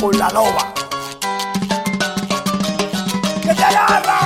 con 0.00 0.18
la 0.18 0.28
loba. 0.30 0.74
¡Que 3.42 3.54
te 3.54 3.64
agarra! 3.64 4.25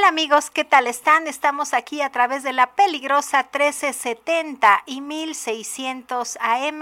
Hola 0.00 0.08
amigos, 0.08 0.48
¿qué 0.48 0.64
tal 0.64 0.86
están? 0.86 1.26
Estamos 1.26 1.74
aquí 1.74 2.00
a 2.00 2.10
través 2.10 2.42
de 2.42 2.54
la 2.54 2.70
peligrosa 2.70 3.42
1370 3.52 4.82
y 4.86 5.02
1600 5.02 6.38
AM 6.40 6.80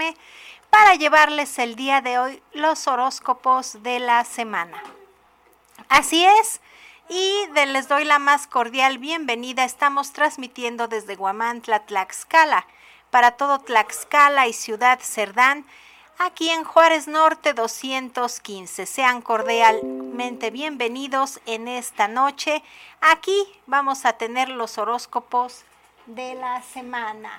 para 0.69 0.95
llevarles 0.95 1.59
el 1.59 1.75
día 1.75 1.99
de 1.99 2.17
hoy 2.17 2.41
los 2.53 2.87
horóscopos 2.87 3.83
de 3.83 3.99
la 3.99 4.23
semana. 4.23 4.81
Así 5.89 6.25
es, 6.25 6.61
y 7.09 7.33
les 7.53 7.89
doy 7.89 8.05
la 8.05 8.19
más 8.19 8.47
cordial 8.47 8.99
bienvenida. 8.99 9.65
Estamos 9.65 10.13
transmitiendo 10.13 10.87
desde 10.87 11.17
Guamantla, 11.17 11.85
Tlaxcala, 11.85 12.67
para 13.09 13.31
todo 13.31 13.59
Tlaxcala 13.59 14.47
y 14.47 14.53
Ciudad 14.53 14.97
Cerdán 15.01 15.65
aquí 16.19 16.49
en 16.49 16.63
Juárez 16.63 17.09
Norte 17.09 17.53
215. 17.53 18.85
Sean 18.85 19.19
bienvenidos 20.51 21.39
en 21.45 21.69
esta 21.69 22.09
noche. 22.09 22.61
Aquí 22.99 23.41
vamos 23.67 24.03
a 24.03 24.13
tener 24.13 24.49
los 24.49 24.77
horóscopos 24.77 25.63
de 26.07 26.35
la 26.35 26.61
semana. 26.61 27.31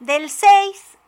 Del 0.00 0.28
6 0.28 0.98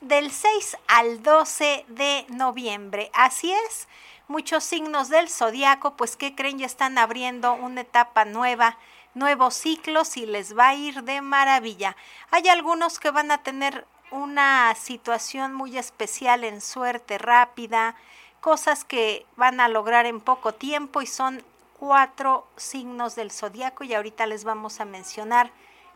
del 0.00 0.30
6 0.30 0.78
al 0.88 1.22
12 1.22 1.84
de 1.88 2.24
noviembre. 2.30 3.10
Así 3.12 3.52
es, 3.52 3.86
muchos 4.26 4.64
signos 4.64 5.10
del 5.10 5.28
zodiaco, 5.28 5.98
pues 5.98 6.16
que 6.16 6.34
creen 6.34 6.60
ya 6.60 6.66
están 6.66 6.96
abriendo 6.96 7.52
una 7.52 7.82
etapa 7.82 8.24
nueva 8.24 8.78
nuevos 9.12 9.54
ciclos 9.54 10.16
y 10.16 10.24
les 10.24 10.56
va 10.56 10.68
a 10.68 10.74
ir 10.74 11.02
de 11.02 11.20
maravilla. 11.20 11.96
Hay 12.30 12.48
algunos 12.48 12.98
que 12.98 13.10
van 13.10 13.32
a 13.32 13.42
tener 13.42 13.86
una 14.10 14.74
situación 14.74 15.54
muy 15.54 15.78
especial 15.78 16.44
en 16.44 16.60
suerte 16.60 17.18
rápida, 17.18 17.94
cosas 18.40 18.84
que 18.84 19.26
van 19.36 19.60
a 19.60 19.68
lograr 19.68 20.06
en 20.06 20.20
poco 20.20 20.52
tiempo 20.54 21.02
y 21.02 21.06
son 21.06 21.42
cuatro 21.78 22.46
signos 22.56 23.14
del 23.14 23.30
zodiaco 23.30 23.84
y 23.84 23.94
ahorita 23.94 24.26
les 24.26 24.44
vamos 24.44 24.80
a 24.80 24.84
mencionar 24.84 25.50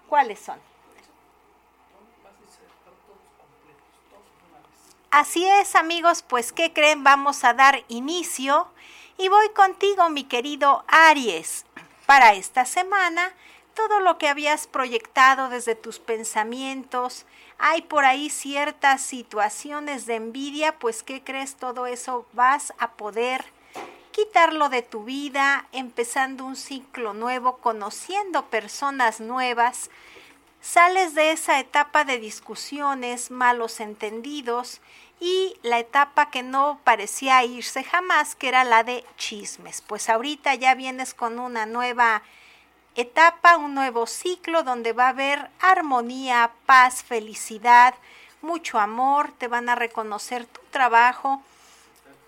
cuáles 0.09 0.41
son. 0.41 0.59
Así 5.11 5.47
es 5.47 5.77
amigos, 5.77 6.23
pues 6.23 6.53
¿qué 6.53 6.73
creen? 6.73 7.05
Vamos 7.05 7.45
a 7.45 7.55
dar 7.55 7.85
inicio 7.87 8.67
y 9.17 9.29
voy 9.29 9.49
contigo 9.51 10.11
mi 10.11 10.25
querido 10.25 10.85
Aries 10.89 11.67
para 12.05 12.35
esta 12.35 12.65
semana, 12.65 13.33
todo 13.75 14.01
lo 14.01 14.19
que 14.19 14.29
habías 14.29 14.67
proyectado 14.67 15.49
desde 15.51 15.77
tus 15.77 16.01
pensamientos, 16.01 17.27
hay 17.59 17.83
por 17.83 18.05
ahí 18.05 18.31
ciertas 18.31 19.03
situaciones 19.03 20.07
de 20.07 20.17
envidia, 20.17 20.79
pues 20.79 21.03
¿qué 21.03 21.23
crees? 21.23 21.57
Todo 21.57 21.87
eso 21.87 22.27
vas 22.33 22.73
a 22.79 22.93
poder 22.93 23.45
quitarlo 24.13 24.69
de 24.69 24.83
tu 24.83 25.05
vida, 25.05 25.67
empezando 25.73 26.45
un 26.45 26.57
ciclo 26.57 27.15
nuevo, 27.15 27.57
conociendo 27.59 28.47
personas 28.47 29.21
nuevas. 29.21 29.91
Sales 30.61 31.15
de 31.15 31.33
esa 31.33 31.59
etapa 31.59 32.05
de 32.05 32.19
discusiones, 32.19 33.31
malos 33.31 33.81
entendidos 33.81 34.81
y 35.21 35.57
la 35.63 35.79
etapa 35.79 36.31
que 36.31 36.43
no 36.43 36.79
parecía 36.85 37.45
irse 37.45 37.83
jamás, 37.83 38.35
que 38.35 38.49
era 38.49 38.65
la 38.65 38.85
de 38.85 39.05
chismes. 39.17 39.81
Pues 39.83 40.09
ahorita 40.09 40.55
ya 40.55 40.75
vienes 40.75 41.13
con 41.13 41.39
una 41.39 41.67
nueva 41.67 42.23
etapa, 42.95 43.57
un 43.57 43.75
nuevo 43.75 44.07
ciclo 44.07 44.63
donde 44.63 44.93
va 44.93 45.07
a 45.07 45.11
haber 45.11 45.51
armonía, 45.61 46.53
paz, 46.67 47.03
felicidad, 47.03 47.95
mucho 48.43 48.79
amor, 48.79 49.33
te 49.39 49.49
van 49.49 49.69
a 49.69 49.75
reconocer 49.75 50.47
tu 50.47 50.61
trabajo 50.71 51.43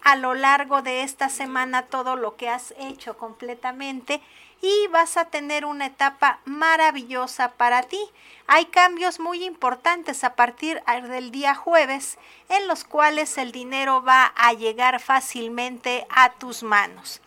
a 0.02 0.16
lo 0.16 0.34
largo 0.34 0.82
de 0.82 1.02
esta 1.02 1.28
semana 1.28 1.82
todo 1.82 2.16
lo 2.16 2.36
que 2.36 2.48
has 2.48 2.72
hecho 2.78 3.18
completamente 3.18 4.22
y 4.62 4.86
vas 4.88 5.16
a 5.16 5.26
tener 5.26 5.64
una 5.64 5.86
etapa 5.86 6.38
maravillosa 6.44 7.52
para 7.52 7.82
ti. 7.82 8.00
Hay 8.46 8.66
cambios 8.66 9.20
muy 9.20 9.44
importantes 9.44 10.24
a 10.24 10.34
partir 10.34 10.82
del 11.08 11.30
día 11.30 11.54
jueves 11.54 12.18
en 12.48 12.68
los 12.68 12.84
cuales 12.84 13.36
el 13.38 13.52
dinero 13.52 14.02
va 14.02 14.32
a 14.36 14.52
llegar 14.52 15.00
fácilmente 15.00 16.06
a 16.08 16.32
tus 16.34 16.62
manos. 16.62 17.20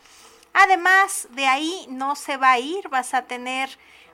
Además, 0.62 1.30
de 1.30 1.47
ahí 1.47 1.86
no 1.88 2.18
se 2.18 2.36
va 2.36 2.52
a 2.52 2.59
ir, 2.59 2.90
vas 2.90 3.14
a 3.14 3.22
tener 3.22 3.70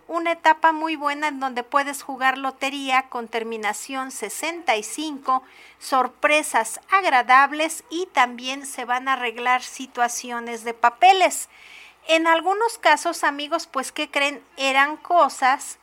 una 0.07 0.33
etapa 0.33 0.73
muy 0.73 0.95
buena 0.95 1.29
en 1.29 1.39
donde 1.39 1.63
puedes 1.63 2.03
jugar 2.03 2.37
lotería 2.37 3.09
con 3.09 3.27
terminación 3.27 4.11
65, 4.11 5.41
sorpresas 5.79 6.79
agradables 6.91 7.83
y 7.89 8.05
también 8.13 8.67
se 8.67 8.85
van 8.85 9.07
a 9.07 9.13
arreglar 9.13 9.63
situaciones 9.63 10.63
de 10.63 10.75
papeles. 10.75 11.49
En 12.07 12.27
algunos 12.27 12.77
casos, 12.77 13.23
amigos, 13.23 13.65
pues, 13.65 13.91
¿qué 13.91 14.11
creen? 14.11 14.39
Eran 14.55 14.97
cosas 14.97 15.79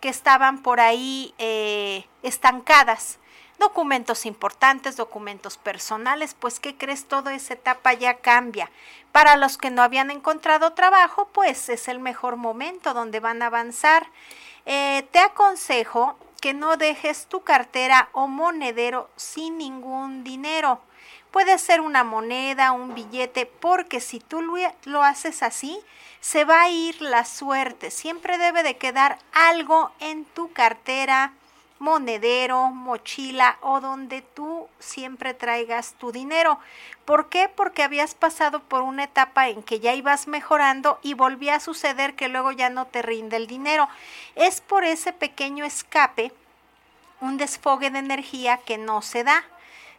que 0.00 0.08
estaban 0.08 0.62
por 0.62 0.80
ahí 0.80 1.34
eh, 1.36 2.06
estancadas. 2.22 3.18
Documentos 3.58 4.24
importantes, 4.24 4.96
documentos 4.96 5.58
personales, 5.58 6.34
pues 6.34 6.60
¿qué 6.60 6.76
crees? 6.76 7.06
Toda 7.06 7.34
esa 7.34 7.54
etapa 7.54 7.92
ya 7.92 8.18
cambia. 8.18 8.70
Para 9.10 9.36
los 9.36 9.58
que 9.58 9.70
no 9.70 9.82
habían 9.82 10.12
encontrado 10.12 10.74
trabajo, 10.74 11.28
pues 11.32 11.68
es 11.68 11.88
el 11.88 11.98
mejor 11.98 12.36
momento 12.36 12.94
donde 12.94 13.18
van 13.18 13.42
a 13.42 13.46
avanzar. 13.46 14.06
Eh, 14.64 15.08
te 15.10 15.18
aconsejo 15.18 16.16
que 16.40 16.54
no 16.54 16.76
dejes 16.76 17.26
tu 17.26 17.40
cartera 17.40 18.10
o 18.12 18.28
monedero 18.28 19.10
sin 19.16 19.58
ningún 19.58 20.22
dinero. 20.22 20.80
Puede 21.32 21.58
ser 21.58 21.80
una 21.80 22.04
moneda, 22.04 22.72
un 22.72 22.94
billete, 22.94 23.44
porque 23.44 24.00
si 24.00 24.20
tú 24.20 24.40
lo 24.84 25.02
haces 25.02 25.42
así, 25.42 25.80
se 26.20 26.44
va 26.44 26.62
a 26.62 26.70
ir 26.70 27.02
la 27.02 27.24
suerte. 27.24 27.90
Siempre 27.90 28.38
debe 28.38 28.62
de 28.62 28.76
quedar 28.76 29.18
algo 29.32 29.90
en 30.00 30.24
tu 30.24 30.52
cartera, 30.52 31.32
monedero, 31.78 32.70
mochila 32.70 33.58
o 33.60 33.80
donde 33.80 34.22
tú 34.22 34.68
siempre 34.78 35.34
traigas 35.34 35.94
tu 35.94 36.12
dinero. 36.12 36.58
¿Por 37.04 37.28
qué? 37.28 37.48
Porque 37.48 37.82
habías 37.82 38.14
pasado 38.14 38.60
por 38.60 38.82
una 38.82 39.04
etapa 39.04 39.48
en 39.48 39.62
que 39.62 39.80
ya 39.80 39.94
ibas 39.94 40.28
mejorando 40.28 40.98
y 41.02 41.14
volvía 41.14 41.56
a 41.56 41.60
suceder 41.60 42.14
que 42.14 42.28
luego 42.28 42.52
ya 42.52 42.70
no 42.70 42.86
te 42.86 43.02
rinde 43.02 43.36
el 43.36 43.46
dinero. 43.46 43.88
Es 44.34 44.60
por 44.60 44.84
ese 44.84 45.12
pequeño 45.12 45.64
escape, 45.64 46.32
un 47.20 47.36
desfogue 47.36 47.90
de 47.90 47.98
energía 47.98 48.58
que 48.58 48.78
no 48.78 49.02
se 49.02 49.24
da. 49.24 49.44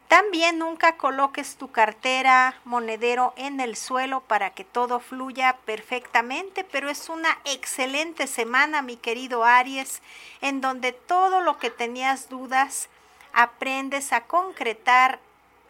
También 0.09 0.58
nunca 0.58 0.97
coloques 0.97 1.56
tu 1.56 1.72
cartera, 1.72 2.56
monedero 2.66 3.31
en 3.38 3.60
el 3.60 3.75
suelo 3.75 4.22
para 4.22 4.50
que 4.50 4.63
todo 4.63 5.00
fluya 5.00 5.57
perfectamente, 5.66 6.63
pero 6.63 6.89
es 6.89 7.10
una 7.10 7.38
excelente 7.45 8.25
semana, 8.25 8.81
mi 8.81 8.98
querido 8.98 9.44
Aries, 9.44 10.01
en 10.42 10.62
donde 10.62 10.94
todo 10.94 11.42
lo 11.42 11.60
que 11.60 11.69
tenías 11.69 12.28
dudas, 12.28 12.89
aprendes 13.33 14.12
a 14.12 14.22
concretar 14.22 15.19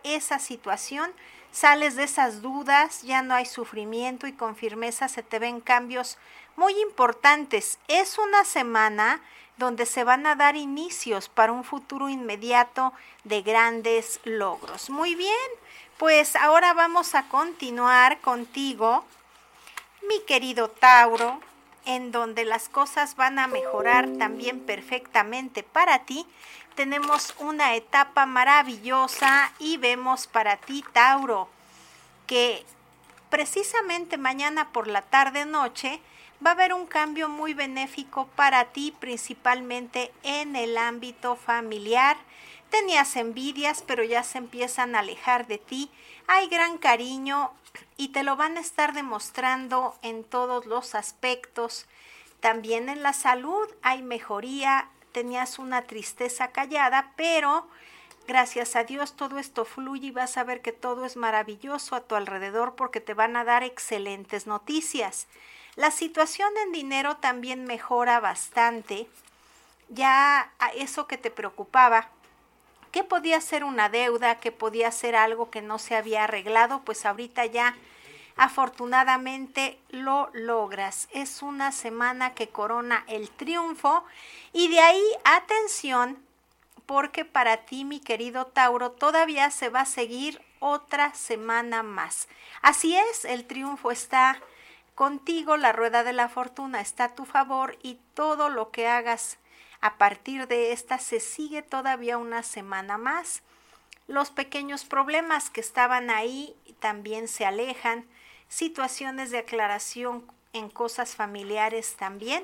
esa 0.05 0.39
situación, 0.39 1.11
sales 1.51 1.97
de 1.97 2.05
esas 2.05 2.41
dudas, 2.41 3.01
ya 3.01 3.21
no 3.21 3.33
hay 3.33 3.45
sufrimiento 3.45 4.25
y 4.25 4.31
con 4.31 4.55
firmeza 4.55 5.09
se 5.09 5.21
te 5.21 5.39
ven 5.39 5.59
cambios 5.59 6.17
muy 6.55 6.79
importantes. 6.79 7.77
Es 7.89 8.17
una 8.17 8.45
semana 8.45 9.21
donde 9.59 9.85
se 9.85 10.03
van 10.05 10.25
a 10.25 10.35
dar 10.35 10.55
inicios 10.55 11.29
para 11.29 11.51
un 11.51 11.63
futuro 11.63 12.09
inmediato 12.09 12.93
de 13.25 13.41
grandes 13.41 14.21
logros. 14.23 14.89
Muy 14.89 15.15
bien, 15.15 15.35
pues 15.97 16.37
ahora 16.37 16.73
vamos 16.73 17.13
a 17.13 17.27
continuar 17.27 18.21
contigo, 18.21 19.03
mi 20.07 20.21
querido 20.21 20.69
Tauro, 20.69 21.41
en 21.85 22.11
donde 22.11 22.45
las 22.45 22.69
cosas 22.69 23.17
van 23.17 23.37
a 23.37 23.47
mejorar 23.47 24.07
también 24.17 24.61
perfectamente 24.61 25.61
para 25.61 25.99
ti, 26.05 26.25
tenemos 26.75 27.35
una 27.39 27.75
etapa 27.75 28.25
maravillosa 28.25 29.51
y 29.59 29.75
vemos 29.75 30.27
para 30.27 30.55
ti, 30.55 30.85
Tauro, 30.93 31.49
que 32.27 32.65
precisamente 33.29 34.17
mañana 34.17 34.69
por 34.69 34.87
la 34.87 35.01
tarde 35.01 35.45
noche 35.45 35.99
va 36.45 36.51
a 36.51 36.53
haber 36.53 36.73
un 36.73 36.85
cambio 36.85 37.27
muy 37.29 37.53
benéfico 37.53 38.27
para 38.35 38.65
ti, 38.65 38.93
principalmente 38.99 40.11
en 40.23 40.55
el 40.55 40.77
ámbito 40.77 41.35
familiar. 41.35 42.17
Tenías 42.69 43.15
envidias, 43.15 43.83
pero 43.85 44.03
ya 44.03 44.23
se 44.23 44.37
empiezan 44.37 44.95
a 44.95 44.99
alejar 44.99 45.47
de 45.47 45.57
ti. 45.57 45.89
Hay 46.27 46.47
gran 46.47 46.77
cariño 46.77 47.51
y 47.97 48.09
te 48.09 48.23
lo 48.23 48.35
van 48.35 48.57
a 48.57 48.61
estar 48.61 48.93
demostrando 48.93 49.97
en 50.01 50.23
todos 50.23 50.65
los 50.65 50.95
aspectos. 50.95 51.87
También 52.39 52.89
en 52.89 53.03
la 53.03 53.13
salud 53.13 53.67
hay 53.81 54.01
mejoría. 54.01 54.89
Tenías 55.11 55.59
una 55.59 55.81
tristeza 55.81 56.49
callada, 56.49 57.11
pero 57.15 57.67
gracias 58.27 58.75
a 58.75 58.83
Dios 58.83 59.15
todo 59.15 59.39
esto 59.39 59.65
fluye 59.65 60.07
y 60.07 60.11
vas 60.11 60.37
a 60.37 60.43
ver 60.43 60.61
que 60.61 60.71
todo 60.71 61.03
es 61.05 61.17
maravilloso 61.17 61.95
a 61.95 62.01
tu 62.01 62.15
alrededor 62.15 62.75
porque 62.75 63.01
te 63.01 63.15
van 63.15 63.35
a 63.35 63.43
dar 63.43 63.63
excelentes 63.63 64.45
noticias. 64.45 65.27
La 65.75 65.91
situación 65.91 66.49
en 66.65 66.71
dinero 66.71 67.17
también 67.17 67.65
mejora 67.65 68.19
bastante. 68.19 69.07
Ya 69.89 70.51
a 70.59 70.69
eso 70.69 71.07
que 71.07 71.17
te 71.17 71.31
preocupaba, 71.31 72.09
que 72.91 73.03
podía 73.03 73.39
ser 73.41 73.63
una 73.63 73.89
deuda, 73.89 74.39
que 74.39 74.51
podía 74.51 74.91
ser 74.91 75.15
algo 75.15 75.49
que 75.49 75.61
no 75.61 75.79
se 75.79 75.95
había 75.95 76.25
arreglado, 76.25 76.81
pues 76.81 77.05
ahorita 77.05 77.45
ya 77.45 77.75
afortunadamente 78.35 79.77
lo 79.89 80.29
logras. 80.33 81.07
Es 81.11 81.41
una 81.41 81.71
semana 81.71 82.33
que 82.33 82.49
corona 82.49 83.03
el 83.07 83.29
triunfo 83.29 84.03
y 84.53 84.69
de 84.69 84.79
ahí 84.79 85.03
atención 85.23 86.17
porque 86.85 87.23
para 87.23 87.57
ti, 87.57 87.85
mi 87.85 87.99
querido 87.99 88.47
Tauro, 88.47 88.91
todavía 88.91 89.51
se 89.51 89.69
va 89.69 89.81
a 89.81 89.85
seguir 89.85 90.41
otra 90.59 91.13
semana 91.13 91.83
más. 91.83 92.27
Así 92.63 92.95
es, 92.95 93.25
el 93.25 93.45
triunfo 93.45 93.91
está 93.91 94.41
Contigo 94.99 95.55
la 95.55 95.71
rueda 95.71 96.03
de 96.03 96.11
la 96.11 96.27
fortuna 96.27 96.81
está 96.81 97.05
a 97.05 97.15
tu 97.15 97.23
favor 97.23 97.77
y 97.81 97.99
todo 98.15 98.49
lo 98.49 98.69
que 98.69 98.85
hagas 98.85 99.37
a 99.79 99.97
partir 99.97 100.45
de 100.49 100.73
esta 100.73 100.97
se 100.97 101.21
sigue 101.21 101.61
todavía 101.61 102.17
una 102.17 102.43
semana 102.43 102.97
más. 102.97 103.41
Los 104.07 104.29
pequeños 104.29 104.83
problemas 104.83 105.49
que 105.49 105.61
estaban 105.61 106.09
ahí 106.09 106.53
también 106.81 107.29
se 107.29 107.45
alejan, 107.45 108.05
situaciones 108.49 109.31
de 109.31 109.37
aclaración 109.37 110.29
en 110.51 110.69
cosas 110.69 111.15
familiares 111.15 111.95
también. 111.95 112.43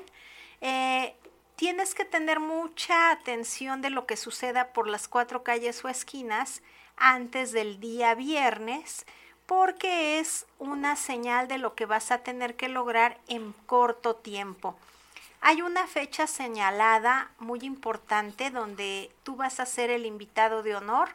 Eh, 0.62 1.14
tienes 1.56 1.94
que 1.94 2.06
tener 2.06 2.40
mucha 2.40 3.10
atención 3.10 3.82
de 3.82 3.90
lo 3.90 4.06
que 4.06 4.16
suceda 4.16 4.72
por 4.72 4.88
las 4.88 5.08
cuatro 5.08 5.42
calles 5.42 5.84
o 5.84 5.90
esquinas 5.90 6.62
antes 6.96 7.52
del 7.52 7.80
día 7.80 8.14
viernes 8.14 9.04
porque 9.46 10.18
es 10.18 10.46
una 10.58 10.96
señal 10.96 11.48
de 11.48 11.58
lo 11.58 11.74
que 11.74 11.86
vas 11.86 12.10
a 12.10 12.18
tener 12.18 12.56
que 12.56 12.68
lograr 12.68 13.18
en 13.28 13.52
corto 13.66 14.16
tiempo. 14.16 14.76
Hay 15.40 15.62
una 15.62 15.86
fecha 15.86 16.26
señalada 16.26 17.30
muy 17.38 17.60
importante 17.60 18.50
donde 18.50 19.10
tú 19.22 19.36
vas 19.36 19.60
a 19.60 19.66
ser 19.66 19.90
el 19.90 20.04
invitado 20.04 20.62
de 20.62 20.74
honor 20.74 21.08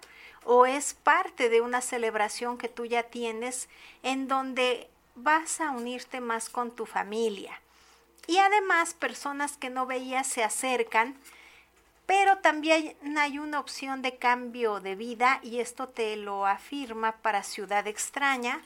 o 0.45 0.65
es 0.65 0.93
parte 0.93 1.49
de 1.49 1.61
una 1.61 1.81
celebración 1.81 2.57
que 2.57 2.69
tú 2.69 2.85
ya 2.85 3.03
tienes 3.03 3.67
en 4.03 4.27
donde 4.27 4.89
vas 5.15 5.59
a 5.59 5.71
unirte 5.71 6.21
más 6.21 6.49
con 6.49 6.71
tu 6.71 6.85
familia. 6.85 7.59
Y 8.27 8.37
además 8.37 8.93
personas 8.93 9.57
que 9.57 9.69
no 9.69 9.85
veías 9.85 10.27
se 10.27 10.43
acercan 10.43 11.17
pero 12.05 12.39
también 12.39 12.95
hay 13.17 13.39
una 13.39 13.59
opción 13.59 14.01
de 14.01 14.17
cambio 14.17 14.79
de 14.79 14.95
vida 14.95 15.39
y 15.43 15.59
esto 15.59 15.87
te 15.87 16.15
lo 16.15 16.45
afirma 16.45 17.13
para 17.13 17.43
Ciudad 17.43 17.87
Extraña. 17.87 18.61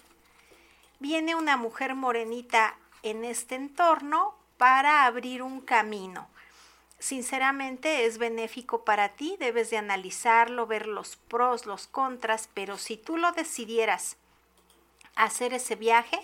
Viene 0.99 1.35
una 1.35 1.57
mujer 1.57 1.95
morenita 1.95 2.75
en 3.03 3.23
este 3.23 3.55
entorno 3.55 4.33
para 4.57 5.05
abrir 5.05 5.43
un 5.43 5.61
camino. 5.61 6.27
Sinceramente 6.97 8.05
es 8.05 8.17
benéfico 8.17 8.83
para 8.83 9.09
ti, 9.09 9.35
debes 9.37 9.69
de 9.69 9.77
analizarlo, 9.77 10.65
ver 10.65 10.87
los 10.87 11.17
pros, 11.17 11.65
los 11.65 11.87
contras, 11.87 12.49
pero 12.53 12.77
si 12.77 12.97
tú 12.97 13.17
lo 13.17 13.31
decidieras 13.33 14.17
hacer 15.15 15.53
ese 15.53 15.75
viaje 15.75 16.19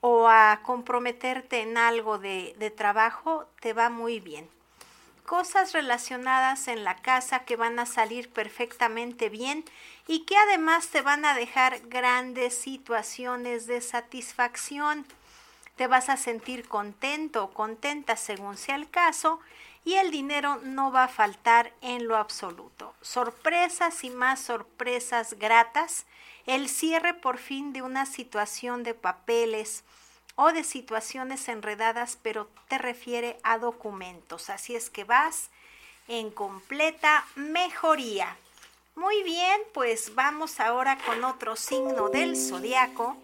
o 0.00 0.28
a 0.28 0.60
comprometerte 0.62 1.62
en 1.62 1.78
algo 1.78 2.18
de, 2.18 2.54
de 2.58 2.70
trabajo, 2.70 3.46
te 3.60 3.72
va 3.72 3.88
muy 3.88 4.20
bien 4.20 4.53
cosas 5.24 5.72
relacionadas 5.72 6.68
en 6.68 6.84
la 6.84 6.96
casa 6.96 7.40
que 7.40 7.56
van 7.56 7.78
a 7.78 7.86
salir 7.86 8.30
perfectamente 8.30 9.28
bien 9.28 9.64
y 10.06 10.20
que 10.20 10.36
además 10.36 10.88
te 10.88 11.02
van 11.02 11.24
a 11.24 11.34
dejar 11.34 11.80
grandes 11.88 12.56
situaciones 12.56 13.66
de 13.66 13.80
satisfacción. 13.80 15.06
Te 15.76 15.86
vas 15.86 16.08
a 16.08 16.16
sentir 16.16 16.68
contento 16.68 17.44
o 17.44 17.54
contenta 17.54 18.16
según 18.16 18.56
sea 18.56 18.76
el 18.76 18.88
caso 18.88 19.40
y 19.84 19.94
el 19.94 20.10
dinero 20.10 20.60
no 20.62 20.92
va 20.92 21.04
a 21.04 21.08
faltar 21.08 21.72
en 21.80 22.06
lo 22.06 22.16
absoluto. 22.16 22.94
Sorpresas 23.02 24.04
y 24.04 24.10
más 24.10 24.40
sorpresas 24.40 25.34
gratas, 25.34 26.06
el 26.46 26.68
cierre 26.68 27.14
por 27.14 27.38
fin 27.38 27.72
de 27.72 27.82
una 27.82 28.06
situación 28.06 28.82
de 28.82 28.94
papeles, 28.94 29.84
o 30.36 30.52
de 30.52 30.64
situaciones 30.64 31.48
enredadas, 31.48 32.18
pero 32.22 32.48
te 32.68 32.78
refiere 32.78 33.38
a 33.42 33.58
documentos. 33.58 34.50
Así 34.50 34.74
es 34.74 34.90
que 34.90 35.04
vas 35.04 35.50
en 36.08 36.30
completa 36.30 37.26
mejoría. 37.34 38.36
Muy 38.96 39.22
bien, 39.22 39.60
pues 39.72 40.14
vamos 40.14 40.60
ahora 40.60 40.98
con 40.98 41.24
otro 41.24 41.56
signo 41.56 42.08
del 42.08 42.36
zodiaco. 42.36 43.16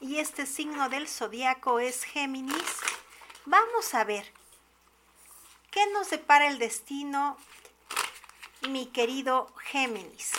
Y 0.00 0.18
este 0.18 0.46
signo 0.46 0.88
del 0.88 1.08
zodiaco 1.08 1.78
es 1.78 2.04
Géminis. 2.04 2.80
Vamos 3.44 3.94
a 3.94 4.04
ver 4.04 4.32
qué 5.70 5.86
nos 5.92 6.10
depara 6.10 6.48
el 6.48 6.58
destino, 6.58 7.36
mi 8.68 8.86
querido 8.86 9.52
Géminis. 9.58 10.32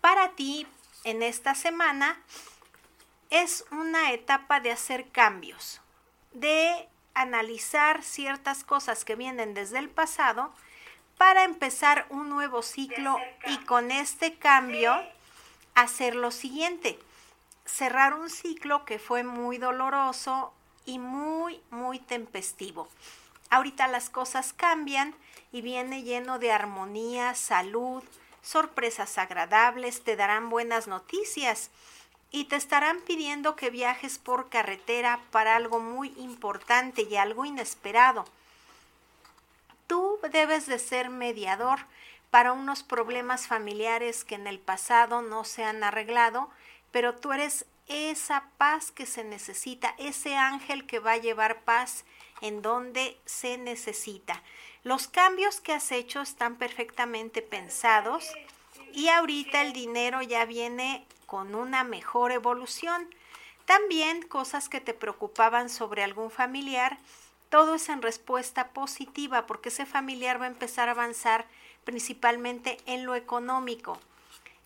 Para 0.00 0.30
ti, 0.30 0.66
en 1.04 1.22
esta 1.22 1.54
semana, 1.54 2.20
es 3.30 3.64
una 3.70 4.12
etapa 4.12 4.60
de 4.60 4.72
hacer 4.72 5.08
cambios, 5.10 5.80
de 6.32 6.88
analizar 7.14 8.02
ciertas 8.02 8.64
cosas 8.64 9.04
que 9.04 9.14
vienen 9.14 9.54
desde 9.54 9.78
el 9.78 9.88
pasado 9.88 10.52
para 11.16 11.44
empezar 11.44 12.06
un 12.10 12.28
nuevo 12.28 12.62
ciclo 12.62 13.18
y 13.46 13.58
con 13.58 13.92
este 13.92 14.34
cambio 14.34 15.00
hacer 15.74 16.16
lo 16.16 16.30
siguiente, 16.32 16.98
cerrar 17.64 18.14
un 18.14 18.30
ciclo 18.30 18.84
que 18.84 18.98
fue 18.98 19.22
muy 19.22 19.58
doloroso 19.58 20.52
y 20.84 20.98
muy, 20.98 21.60
muy 21.70 22.00
tempestivo. 22.00 22.88
Ahorita 23.48 23.86
las 23.86 24.10
cosas 24.10 24.52
cambian 24.52 25.14
y 25.52 25.60
viene 25.60 26.02
lleno 26.02 26.38
de 26.38 26.52
armonía, 26.52 27.34
salud, 27.34 28.02
sorpresas 28.42 29.18
agradables, 29.18 30.02
te 30.02 30.16
darán 30.16 30.50
buenas 30.50 30.86
noticias 30.86 31.70
y 32.30 32.44
te 32.44 32.56
estarán 32.56 33.00
pidiendo 33.00 33.56
que 33.56 33.70
viajes 33.70 34.18
por 34.18 34.48
carretera 34.48 35.20
para 35.30 35.56
algo 35.56 35.80
muy 35.80 36.14
importante 36.18 37.02
y 37.02 37.16
algo 37.16 37.44
inesperado. 37.44 38.24
Tú 39.86 40.18
debes 40.30 40.66
de 40.66 40.78
ser 40.78 41.10
mediador 41.10 41.80
para 42.30 42.52
unos 42.52 42.82
problemas 42.84 43.48
familiares 43.48 44.24
que 44.24 44.36
en 44.36 44.46
el 44.46 44.60
pasado 44.60 45.22
no 45.22 45.44
se 45.44 45.64
han 45.64 45.82
arreglado, 45.82 46.48
pero 46.92 47.16
tú 47.16 47.32
eres 47.32 47.66
esa 47.88 48.44
paz 48.56 48.92
que 48.92 49.04
se 49.04 49.24
necesita, 49.24 49.94
ese 49.98 50.36
ángel 50.36 50.86
que 50.86 51.00
va 51.00 51.12
a 51.12 51.18
llevar 51.18 51.62
paz 51.62 52.04
en 52.40 52.62
donde 52.62 53.18
se 53.24 53.58
necesita. 53.58 54.42
Los 54.84 55.08
cambios 55.08 55.60
que 55.60 55.72
has 55.72 55.90
hecho 55.90 56.20
están 56.20 56.56
perfectamente 56.56 57.42
pensados 57.42 58.32
y 58.92 59.08
ahorita 59.08 59.62
el 59.62 59.72
dinero 59.72 60.22
ya 60.22 60.44
viene 60.44 61.04
con 61.30 61.54
una 61.54 61.84
mejor 61.84 62.32
evolución. 62.32 63.08
También 63.64 64.22
cosas 64.22 64.68
que 64.68 64.80
te 64.80 64.94
preocupaban 64.94 65.70
sobre 65.70 66.02
algún 66.02 66.28
familiar, 66.28 66.98
todo 67.50 67.76
es 67.76 67.88
en 67.88 68.02
respuesta 68.02 68.70
positiva 68.70 69.46
porque 69.46 69.68
ese 69.68 69.86
familiar 69.86 70.40
va 70.40 70.46
a 70.46 70.48
empezar 70.48 70.88
a 70.88 70.92
avanzar 70.92 71.46
principalmente 71.84 72.78
en 72.86 73.06
lo 73.06 73.14
económico. 73.14 74.00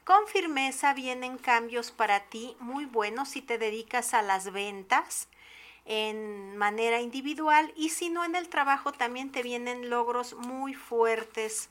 Con 0.04 0.26
firmeza 0.26 0.94
vienen 0.94 1.37
cambios 1.37 1.90
para 1.90 2.21
ti 2.21 2.56
muy 2.61 2.87
buenos 2.87 3.28
si 3.28 3.42
te 3.42 3.59
dedicas 3.59 4.14
a 4.14 4.23
las 4.23 4.50
ventas 4.50 5.28
en 5.85 6.56
manera 6.56 7.02
individual 7.02 7.75
y 7.76 7.90
si 7.90 8.09
no 8.09 8.25
en 8.25 8.37
el 8.37 8.49
trabajo 8.49 8.90
también 8.90 9.30
te 9.30 9.42
vienen 9.42 9.90
logros 9.90 10.33
muy 10.33 10.73
fuertes 10.73 11.68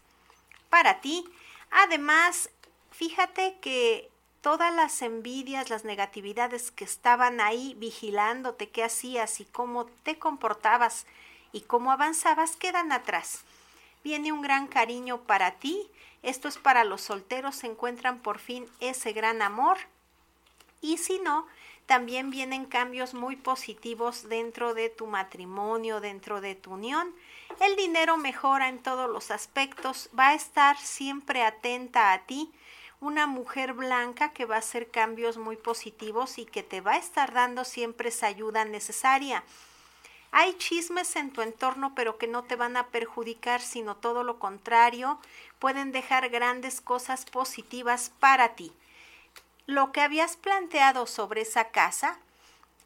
para 0.70 1.02
ti. 1.02 1.26
Además, 1.72 2.52
fíjate 2.92 3.58
que 3.60 4.13
todas 4.44 4.76
las 4.76 5.02
envidias, 5.02 5.70
las 5.70 5.86
negatividades 5.86 6.70
que 6.70 6.84
estaban 6.84 7.40
ahí 7.40 7.76
vigilándote, 7.80 8.70
qué 8.70 8.84
hacías 8.84 9.40
y 9.40 9.46
cómo 9.46 9.86
te 10.04 10.20
comportabas 10.20 11.08
y 11.54 11.62
cómo 11.62 11.94
avanzabas, 11.94 12.58
quedan 12.58 12.92
atrás. 12.92 13.46
viene 14.04 14.34
un 14.34 14.42
gran 14.42 14.68
cariño 14.68 15.22
para 15.22 15.52
ti. 15.52 15.90
Esto 16.24 16.50
es 16.50 16.58
para 16.58 16.84
los 16.84 17.00
solteros, 17.00 17.56
se 17.56 17.68
encuentran 17.68 18.20
por 18.20 18.38
fin 18.38 18.66
ese 18.82 19.14
gran 19.14 19.42
amor. 19.42 19.78
Y 20.82 20.98
si 20.98 21.20
no, 21.20 21.48
también 21.86 22.30
vienen 22.30 22.66
cambios 22.66 23.14
muy 23.14 23.38
positivos 23.38 24.28
dentro 24.28 24.74
de 24.74 24.90
tu 24.90 25.08
matrimonio, 25.08 26.02
dentro 26.02 26.42
de 26.42 26.56
tu 26.56 26.74
unión. 26.74 27.16
El 27.62 27.78
dinero 27.78 28.18
mejora 28.18 28.68
en 28.68 28.84
todos 28.84 29.10
los 29.10 29.32
aspectos, 29.32 30.10
va 30.18 30.30
a 30.30 30.34
estar 30.34 30.78
siempre 30.78 31.44
atenta 31.44 32.12
a 32.12 32.26
ti, 32.26 32.52
una 33.04 33.28
mujer 33.28 33.74
blanca 33.74 34.32
que 34.32 34.46
va 34.46 34.56
a 34.56 34.60
hacer 34.60 34.90
cambios 34.90 35.38
muy 35.38 35.58
positivos 35.58 36.38
y 36.38 36.46
que 36.46 36.64
te 36.64 36.80
va 36.80 36.94
a 36.94 36.98
estar 36.98 37.34
dando 37.34 37.66
siempre 37.66 38.10
esa 38.10 38.28
ayuda 38.28 38.64
necesaria. 38.64 39.44
Hay 40.32 40.54
chismes 40.54 41.18
en 41.18 41.30
tu 41.32 41.42
entorno, 41.42 41.94
pero 41.96 42.18
que 42.18 42.28
no 42.28 42.44
te 42.44 42.56
van 42.56 42.78
a 42.78 42.88
perjudicar, 42.88 43.62
sino 43.62 43.98
todo 43.98 44.24
lo 44.24 44.40
contrario, 44.40 45.20
pueden 45.60 45.92
dejar 45.92 46.30
grandes 46.30 46.80
cosas 46.80 47.26
positivas 47.26 48.10
para 48.22 48.56
ti. 48.56 48.72
Lo 49.66 49.92
que 49.92 50.00
habías 50.00 50.38
planteado 50.38 51.06
sobre 51.06 51.42
esa 51.42 51.72
casa, 51.72 52.18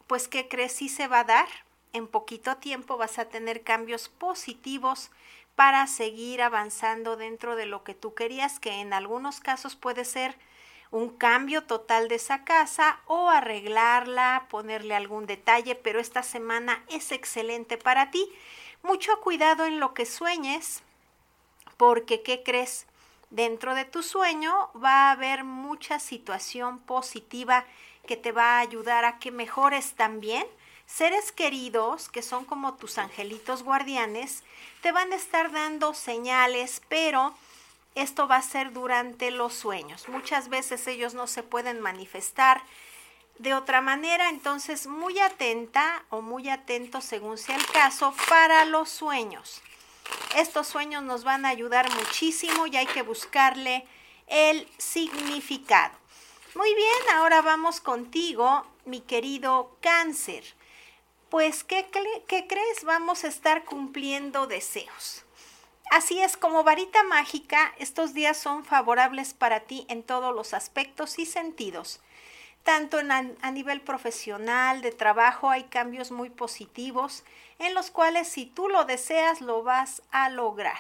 pues 0.07 0.27
que 0.27 0.47
crees 0.47 0.73
si 0.73 0.89
se 0.89 1.07
va 1.07 1.19
a 1.19 1.25
dar. 1.25 1.47
En 1.93 2.07
poquito 2.07 2.57
tiempo 2.57 2.97
vas 2.97 3.19
a 3.19 3.25
tener 3.25 3.61
cambios 3.61 4.09
positivos 4.09 5.11
para 5.57 5.87
seguir 5.87 6.43
avanzando 6.43 7.17
dentro 7.17 7.55
de 7.55 7.65
lo 7.65 7.83
que 7.83 7.95
tú 7.95 8.13
querías, 8.13 8.59
que 8.59 8.73
en 8.73 8.93
algunos 8.93 9.39
casos 9.39 9.75
puede 9.75 10.05
ser 10.05 10.37
un 10.91 11.09
cambio 11.09 11.63
total 11.63 12.09
de 12.09 12.13
esa 12.13 12.43
casa 12.43 12.99
o 13.07 13.29
arreglarla, 13.29 14.45
ponerle 14.51 14.93
algún 14.93 15.25
detalle, 15.25 15.73
pero 15.73 15.99
esta 15.99 16.21
semana 16.21 16.83
es 16.89 17.11
excelente 17.11 17.79
para 17.79 18.11
ti. 18.11 18.31
Mucho 18.83 19.19
cuidado 19.19 19.65
en 19.65 19.79
lo 19.79 19.95
que 19.95 20.05
sueñes, 20.05 20.83
porque 21.75 22.21
¿qué 22.21 22.43
crees? 22.43 22.85
Dentro 23.31 23.73
de 23.73 23.85
tu 23.85 24.03
sueño 24.03 24.69
va 24.75 25.07
a 25.07 25.11
haber 25.13 25.43
mucha 25.43 25.97
situación 25.97 26.77
positiva 26.77 27.65
que 28.05 28.15
te 28.15 28.31
va 28.31 28.57
a 28.57 28.59
ayudar 28.59 29.05
a 29.05 29.17
que 29.17 29.31
mejores 29.31 29.95
también 29.95 30.45
seres 30.87 31.31
queridos, 31.31 32.09
que 32.09 32.23
son 32.23 32.45
como 32.45 32.75
tus 32.75 32.97
angelitos 32.97 33.61
guardianes, 33.61 34.43
te 34.81 34.91
van 34.91 35.11
a 35.11 35.17
estar 35.17 35.51
dando 35.51 35.93
señales, 35.93 36.81
pero 36.89 37.35
esto 37.93 38.27
va 38.27 38.37
a 38.37 38.41
ser 38.41 38.73
durante 38.73 39.29
los 39.29 39.53
sueños. 39.53 40.07
Muchas 40.07 40.49
veces 40.49 40.87
ellos 40.87 41.13
no 41.13 41.27
se 41.27 41.43
pueden 41.43 41.81
manifestar 41.81 42.63
de 43.37 43.53
otra 43.53 43.81
manera, 43.81 44.29
entonces 44.29 44.87
muy 44.87 45.19
atenta 45.19 46.03
o 46.09 46.21
muy 46.21 46.49
atento 46.49 47.01
según 47.01 47.37
sea 47.37 47.55
el 47.55 47.65
caso 47.67 48.13
para 48.29 48.65
los 48.65 48.89
sueños. 48.89 49.61
Estos 50.35 50.67
sueños 50.67 51.03
nos 51.03 51.23
van 51.23 51.45
a 51.45 51.49
ayudar 51.49 51.91
muchísimo 51.93 52.65
y 52.67 52.77
hay 52.77 52.87
que 52.87 53.01
buscarle 53.01 53.85
el 54.27 54.67
significado. 54.77 55.95
Muy 56.55 56.73
bien, 56.73 57.15
ahora 57.15 57.41
vamos 57.41 57.81
contigo, 57.81 58.65
mi 58.85 59.01
querido 59.01 59.77
cáncer. 59.81 60.56
Pues, 61.29 61.65
¿qué, 61.65 61.85
¿qué, 62.27 62.47
crees? 62.47 62.85
Vamos 62.85 63.25
a 63.25 63.27
estar 63.27 63.65
cumpliendo 63.65 64.47
deseos. 64.47 65.25
Así 65.91 66.21
es, 66.21 66.37
como 66.37 66.63
varita 66.63 67.03
mágica, 67.03 67.73
estos 67.79 68.13
días 68.13 68.37
son 68.37 68.63
favorables 68.63 69.33
para 69.33 69.61
ti 69.61 69.85
en 69.89 70.03
todos 70.03 70.33
los 70.33 70.53
aspectos 70.53 71.19
y 71.19 71.25
sentidos. 71.25 71.99
Tanto 72.63 72.99
en, 72.99 73.11
a 73.11 73.51
nivel 73.51 73.81
profesional, 73.81 74.81
de 74.81 74.91
trabajo, 74.93 75.49
hay 75.49 75.65
cambios 75.65 76.11
muy 76.11 76.29
positivos 76.29 77.25
en 77.59 77.73
los 77.73 77.91
cuales 77.91 78.29
si 78.29 78.45
tú 78.45 78.69
lo 78.69 78.85
deseas, 78.85 79.41
lo 79.41 79.63
vas 79.63 80.01
a 80.11 80.29
lograr. 80.29 80.79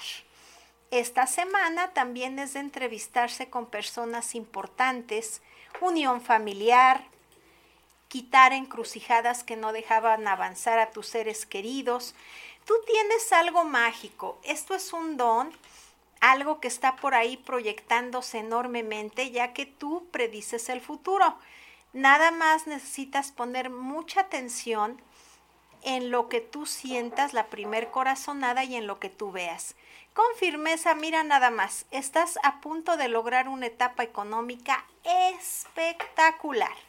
Esta 0.91 1.27
semana 1.27 1.91
también 1.91 2.39
es 2.39 2.53
de 2.53 2.61
entrevistarse 2.61 3.49
con 3.49 3.65
personas 3.65 4.33
importantes, 4.33 5.41
unión 5.81 6.21
familiar, 6.21 7.03
quitar 8.07 8.53
encrucijadas 8.53 9.43
que 9.43 9.55
no 9.55 9.73
dejaban 9.73 10.27
avanzar 10.27 10.79
a 10.79 10.91
tus 10.91 11.07
seres 11.07 11.45
queridos. 11.45 12.15
Tú 12.65 12.73
tienes 12.85 13.31
algo 13.33 13.63
mágico, 13.63 14.39
esto 14.43 14.75
es 14.75 14.93
un 14.93 15.17
don, 15.17 15.51
algo 16.19 16.59
que 16.59 16.67
está 16.67 16.95
por 16.95 17.15
ahí 17.15 17.37
proyectándose 17.37 18.39
enormemente 18.39 19.31
ya 19.31 19.53
que 19.53 19.65
tú 19.65 20.07
predices 20.11 20.69
el 20.69 20.81
futuro. 20.81 21.37
Nada 21.93 22.31
más 22.31 22.67
necesitas 22.67 23.31
poner 23.31 23.69
mucha 23.69 24.21
atención 24.21 25.01
en 25.83 26.11
lo 26.11 26.27
que 26.27 26.41
tú 26.41 26.65
sientas, 26.65 27.33
la 27.33 27.47
primer 27.47 27.91
corazonada 27.91 28.63
y 28.63 28.75
en 28.75 28.87
lo 28.87 28.99
que 28.99 29.09
tú 29.09 29.31
veas. 29.31 29.75
Con 30.13 30.25
firmeza, 30.35 30.95
mira 30.95 31.23
nada 31.23 31.51
más, 31.51 31.85
estás 31.91 32.39
a 32.43 32.59
punto 32.59 32.97
de 32.97 33.07
lograr 33.07 33.47
una 33.47 33.67
etapa 33.67 34.03
económica 34.03 34.83
espectacular. 35.03 36.86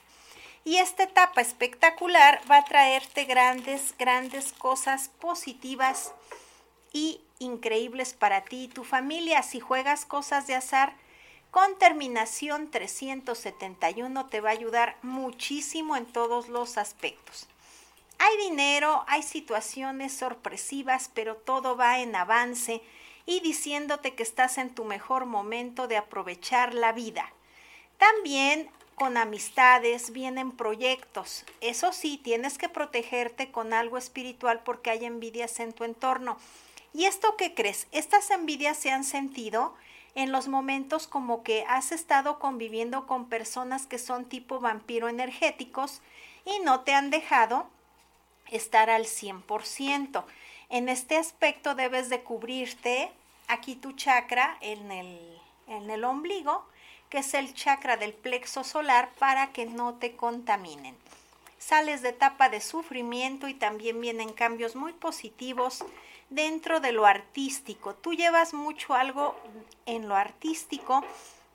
Y 0.68 0.76
esta 0.76 1.04
etapa 1.04 1.40
espectacular 1.40 2.42
va 2.50 2.58
a 2.58 2.64
traerte 2.66 3.24
grandes, 3.24 3.94
grandes 3.98 4.52
cosas 4.52 5.08
positivas 5.18 6.12
y 6.92 7.22
increíbles 7.38 8.12
para 8.12 8.44
ti 8.44 8.64
y 8.64 8.68
tu 8.68 8.84
familia. 8.84 9.42
Si 9.42 9.60
juegas 9.60 10.04
cosas 10.04 10.46
de 10.46 10.56
azar, 10.56 10.94
con 11.50 11.78
terminación 11.78 12.70
371 12.70 14.26
te 14.26 14.42
va 14.42 14.50
a 14.50 14.52
ayudar 14.52 14.98
muchísimo 15.00 15.96
en 15.96 16.04
todos 16.04 16.48
los 16.48 16.76
aspectos. 16.76 17.48
Hay 18.18 18.36
dinero, 18.36 19.04
hay 19.06 19.22
situaciones 19.22 20.12
sorpresivas, 20.12 21.10
pero 21.14 21.36
todo 21.36 21.78
va 21.78 22.00
en 22.00 22.14
avance 22.14 22.82
y 23.24 23.40
diciéndote 23.40 24.14
que 24.14 24.22
estás 24.22 24.58
en 24.58 24.74
tu 24.74 24.84
mejor 24.84 25.24
momento 25.24 25.88
de 25.88 25.96
aprovechar 25.96 26.74
la 26.74 26.92
vida. 26.92 27.32
También 27.96 28.70
con 28.98 29.16
amistades 29.16 30.12
vienen 30.12 30.50
proyectos. 30.50 31.44
Eso 31.60 31.92
sí, 31.92 32.20
tienes 32.22 32.58
que 32.58 32.68
protegerte 32.68 33.50
con 33.50 33.72
algo 33.72 33.96
espiritual 33.96 34.60
porque 34.64 34.90
hay 34.90 35.04
envidias 35.04 35.60
en 35.60 35.72
tu 35.72 35.84
entorno. 35.84 36.36
¿Y 36.92 37.04
esto 37.04 37.36
qué 37.36 37.54
crees? 37.54 37.86
Estas 37.92 38.30
envidias 38.30 38.76
se 38.76 38.90
han 38.90 39.04
sentido 39.04 39.74
en 40.14 40.32
los 40.32 40.48
momentos 40.48 41.06
como 41.06 41.42
que 41.42 41.64
has 41.68 41.92
estado 41.92 42.38
conviviendo 42.38 43.06
con 43.06 43.28
personas 43.28 43.86
que 43.86 43.98
son 43.98 44.24
tipo 44.24 44.58
vampiro 44.58 45.08
energéticos 45.08 46.02
y 46.44 46.58
no 46.64 46.80
te 46.80 46.92
han 46.92 47.10
dejado 47.10 47.68
estar 48.50 48.90
al 48.90 49.04
100%. 49.04 50.24
En 50.70 50.88
este 50.88 51.16
aspecto 51.16 51.74
debes 51.74 52.08
de 52.08 52.22
cubrirte 52.22 53.12
aquí 53.46 53.76
tu 53.76 53.92
chakra 53.92 54.58
en 54.60 54.90
el, 54.90 55.38
en 55.68 55.90
el 55.90 56.04
ombligo, 56.04 56.64
que 57.10 57.18
es 57.18 57.34
el 57.34 57.54
chakra 57.54 57.96
del 57.96 58.12
plexo 58.12 58.64
solar, 58.64 59.10
para 59.18 59.52
que 59.52 59.66
no 59.66 59.94
te 59.94 60.16
contaminen. 60.16 60.96
Sales 61.58 62.02
de 62.02 62.10
etapa 62.10 62.48
de 62.48 62.60
sufrimiento 62.60 63.48
y 63.48 63.54
también 63.54 64.00
vienen 64.00 64.32
cambios 64.32 64.76
muy 64.76 64.92
positivos 64.92 65.84
dentro 66.30 66.80
de 66.80 66.92
lo 66.92 67.06
artístico. 67.06 67.94
Tú 67.94 68.14
llevas 68.14 68.54
mucho 68.54 68.94
algo 68.94 69.34
en 69.86 70.08
lo 70.08 70.14
artístico 70.14 71.04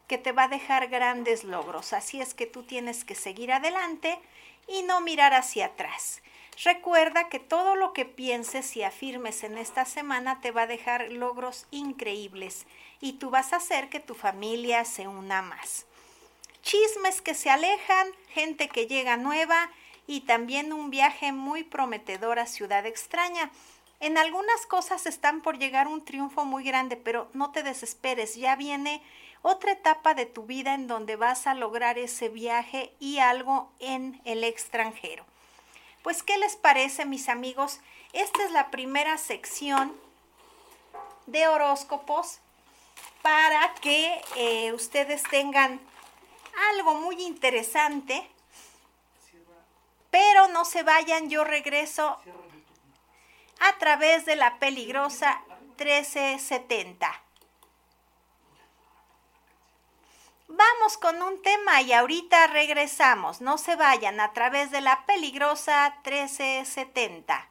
que 0.07 0.17
te 0.17 0.31
va 0.31 0.43
a 0.43 0.47
dejar 0.49 0.87
grandes 0.87 1.43
logros. 1.43 1.93
Así 1.93 2.19
es 2.19 2.33
que 2.33 2.45
tú 2.45 2.63
tienes 2.63 3.05
que 3.05 3.15
seguir 3.15 3.51
adelante 3.51 4.19
y 4.67 4.83
no 4.83 5.01
mirar 5.01 5.33
hacia 5.33 5.67
atrás. 5.67 6.21
Recuerda 6.61 7.29
que 7.29 7.39
todo 7.39 7.75
lo 7.75 7.93
que 7.93 8.05
pienses 8.05 8.77
y 8.77 8.83
afirmes 8.83 9.43
en 9.43 9.57
esta 9.57 9.85
semana 9.85 10.39
te 10.39 10.51
va 10.51 10.63
a 10.63 10.67
dejar 10.67 11.11
logros 11.11 11.65
increíbles 11.71 12.67
y 12.99 13.13
tú 13.13 13.29
vas 13.31 13.53
a 13.53 13.57
hacer 13.57 13.89
que 13.89 13.99
tu 13.99 14.13
familia 14.13 14.85
se 14.85 15.07
una 15.07 15.41
más. 15.41 15.85
Chismes 16.61 17.21
que 17.21 17.33
se 17.33 17.49
alejan, 17.49 18.07
gente 18.29 18.69
que 18.69 18.87
llega 18.87 19.17
nueva 19.17 19.69
y 20.07 20.21
también 20.21 20.73
un 20.73 20.89
viaje 20.91 21.31
muy 21.31 21.63
prometedor 21.63 22.39
a 22.39 22.45
Ciudad 22.45 22.85
Extraña. 22.85 23.51
En 23.99 24.17
algunas 24.17 24.65
cosas 24.67 25.05
están 25.05 25.41
por 25.41 25.57
llegar 25.57 25.87
un 25.87 26.05
triunfo 26.05 26.45
muy 26.45 26.63
grande, 26.63 26.97
pero 26.97 27.29
no 27.33 27.51
te 27.51 27.63
desesperes, 27.63 28.35
ya 28.35 28.55
viene 28.55 29.01
otra 29.41 29.73
etapa 29.73 30.13
de 30.13 30.25
tu 30.25 30.45
vida 30.45 30.73
en 30.73 30.87
donde 30.87 31.15
vas 31.15 31.47
a 31.47 31.53
lograr 31.53 31.97
ese 31.97 32.29
viaje 32.29 32.93
y 32.99 33.17
algo 33.17 33.71
en 33.79 34.21
el 34.23 34.43
extranjero. 34.43 35.25
Pues, 36.03 36.21
¿qué 36.21 36.37
les 36.37 36.57
parece, 36.57 37.05
mis 37.05 37.29
amigos? 37.29 37.79
Esta 38.11 38.43
es 38.43 38.51
la 38.51 38.69
primera 38.71 39.17
sección 39.17 39.95
de 41.27 41.47
horóscopos 41.47 42.39
para 43.21 43.73
que 43.75 44.21
eh, 44.35 44.73
ustedes 44.73 45.23
tengan 45.23 45.79
algo 46.71 46.95
muy 46.95 47.23
interesante. 47.23 48.29
Pero 50.11 50.49
no 50.49 50.65
se 50.65 50.83
vayan, 50.83 51.29
yo 51.29 51.45
regreso 51.45 52.19
a 53.61 53.77
través 53.79 54.25
de 54.25 54.35
la 54.35 54.59
peligrosa 54.59 55.41
1370. 55.77 57.22
Vamos 60.55 60.99
con 60.99 61.19
un 61.23 61.41
tema 61.41 61.81
y 61.81 61.93
ahorita 61.93 62.45
regresamos. 62.45 63.41
No 63.41 63.57
se 63.57 63.75
vayan 63.75 64.19
a 64.19 64.33
través 64.33 64.69
de 64.69 64.81
la 64.81 65.03
peligrosa 65.07 65.95
1370 66.05 67.49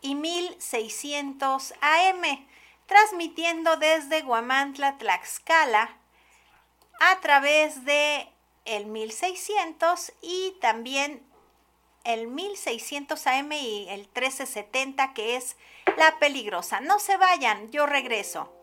y 0.00 0.14
1600 0.14 1.74
AM. 1.80 2.46
transmitiendo 2.86 3.76
desde 3.76 4.22
Guamantla, 4.22 4.98
Tlaxcala, 4.98 5.96
a 7.00 7.20
través 7.20 7.84
de 7.84 8.28
el 8.64 8.86
1600 8.86 10.12
y 10.22 10.56
también 10.60 11.26
el 12.04 12.28
1600 12.28 13.26
AM 13.26 13.52
y 13.52 13.88
el 13.88 14.02
1370 14.02 15.12
que 15.12 15.34
es 15.34 15.56
la 15.96 16.20
peligrosa. 16.20 16.78
No 16.78 17.00
se 17.00 17.16
vayan, 17.16 17.68
yo 17.72 17.84
regreso. 17.84 18.57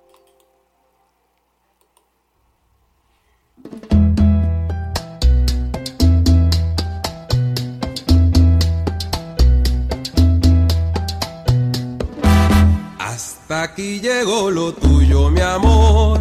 Hasta 13.48 13.62
aquí 13.62 14.00
llegó 14.00 14.50
lo 14.50 14.74
tuyo, 14.74 15.30
mi 15.30 15.40
amor, 15.40 16.20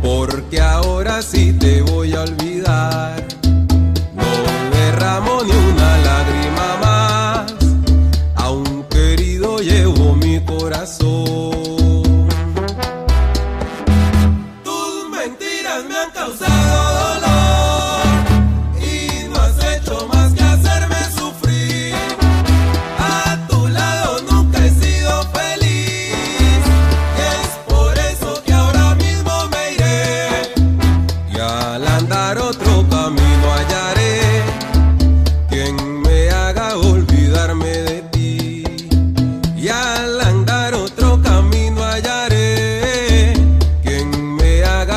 porque 0.00 0.60
ahora 0.60 1.22
sí 1.22 1.52
te 1.52 1.82
voy 1.82 2.14
a 2.14 2.20
olvidar. 2.20 3.26
No 4.14 4.70
derramo 4.70 5.42
ni 5.42 5.50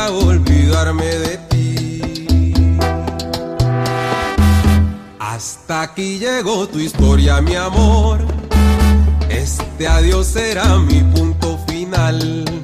olvidarme 0.10 1.06
de 1.06 1.38
ti. 1.50 2.78
Hasta 5.20 5.82
aquí 5.82 6.20
llegó 6.20 6.68
tu 6.68 6.80
historia 6.80 7.42
mi 7.42 7.56
amor. 7.56 8.20
Este 9.30 9.88
adiós 9.88 10.28
será 10.28 10.78
mi 10.80 11.02
punto 11.16 11.58
final 11.68 12.63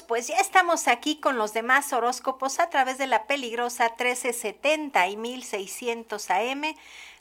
pues 0.00 0.28
ya 0.28 0.36
estamos 0.36 0.88
aquí 0.88 1.16
con 1.16 1.36
los 1.36 1.52
demás 1.52 1.92
horóscopos 1.92 2.60
a 2.60 2.70
través 2.70 2.96
de 2.96 3.06
la 3.06 3.26
peligrosa 3.26 3.88
1370 3.88 5.08
y 5.08 5.18
1600 5.18 6.30
AM. 6.30 6.62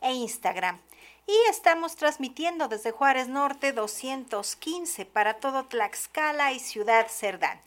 e 0.00 0.12
Instagram. 0.12 0.78
Y 1.26 1.34
estamos 1.50 1.96
transmitiendo 1.96 2.68
desde 2.68 2.92
Juárez 2.92 3.26
Norte 3.26 3.72
215 3.72 5.06
para 5.06 5.40
todo 5.40 5.64
Tlaxcala 5.64 6.52
y 6.52 6.60
Ciudad 6.60 7.08
Cerdán. 7.08 7.60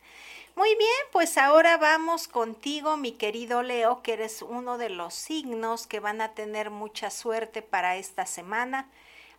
Muy 0.55 0.75
bien, 0.75 0.89
pues 1.13 1.37
ahora 1.37 1.77
vamos 1.77 2.27
contigo, 2.27 2.97
mi 2.97 3.13
querido 3.13 3.63
Leo, 3.63 4.01
que 4.03 4.13
eres 4.13 4.41
uno 4.41 4.77
de 4.77 4.89
los 4.89 5.13
signos 5.13 5.87
que 5.87 6.01
van 6.01 6.19
a 6.19 6.33
tener 6.33 6.69
mucha 6.69 7.09
suerte 7.09 7.61
para 7.61 7.95
esta 7.95 8.25
semana. 8.25 8.89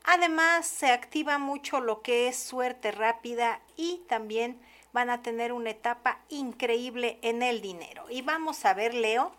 Además, 0.05 0.67
se 0.67 0.91
activa 0.91 1.37
mucho 1.37 1.81
lo 1.81 2.01
que 2.01 2.29
es 2.29 2.37
suerte 2.37 2.93
rápida 2.93 3.61
y 3.77 4.01
también 4.09 4.59
van 4.95 5.11
a 5.11 5.21
tener 5.21 5.53
una 5.53 5.71
etapa 5.71 6.19
increíble 6.31 7.19
en 7.21 7.43
el 7.43 7.61
dinero. 7.61 8.07
Y 8.09 8.23
vamos 8.23 8.65
a 8.65 8.73
ver, 8.73 8.95
Leo, 8.95 9.33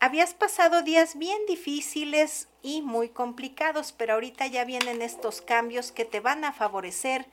habías 0.00 0.34
pasado 0.34 0.82
días 0.82 1.16
bien 1.16 1.38
difíciles 1.46 2.48
y 2.62 2.82
muy 2.82 3.10
complicados, 3.10 3.92
pero 3.92 4.14
ahorita 4.14 4.48
ya 4.48 4.64
vienen 4.64 5.02
estos 5.02 5.40
cambios 5.40 5.92
que 5.92 6.04
te 6.04 6.18
van 6.18 6.44
a 6.44 6.52
favorecer 6.52 7.26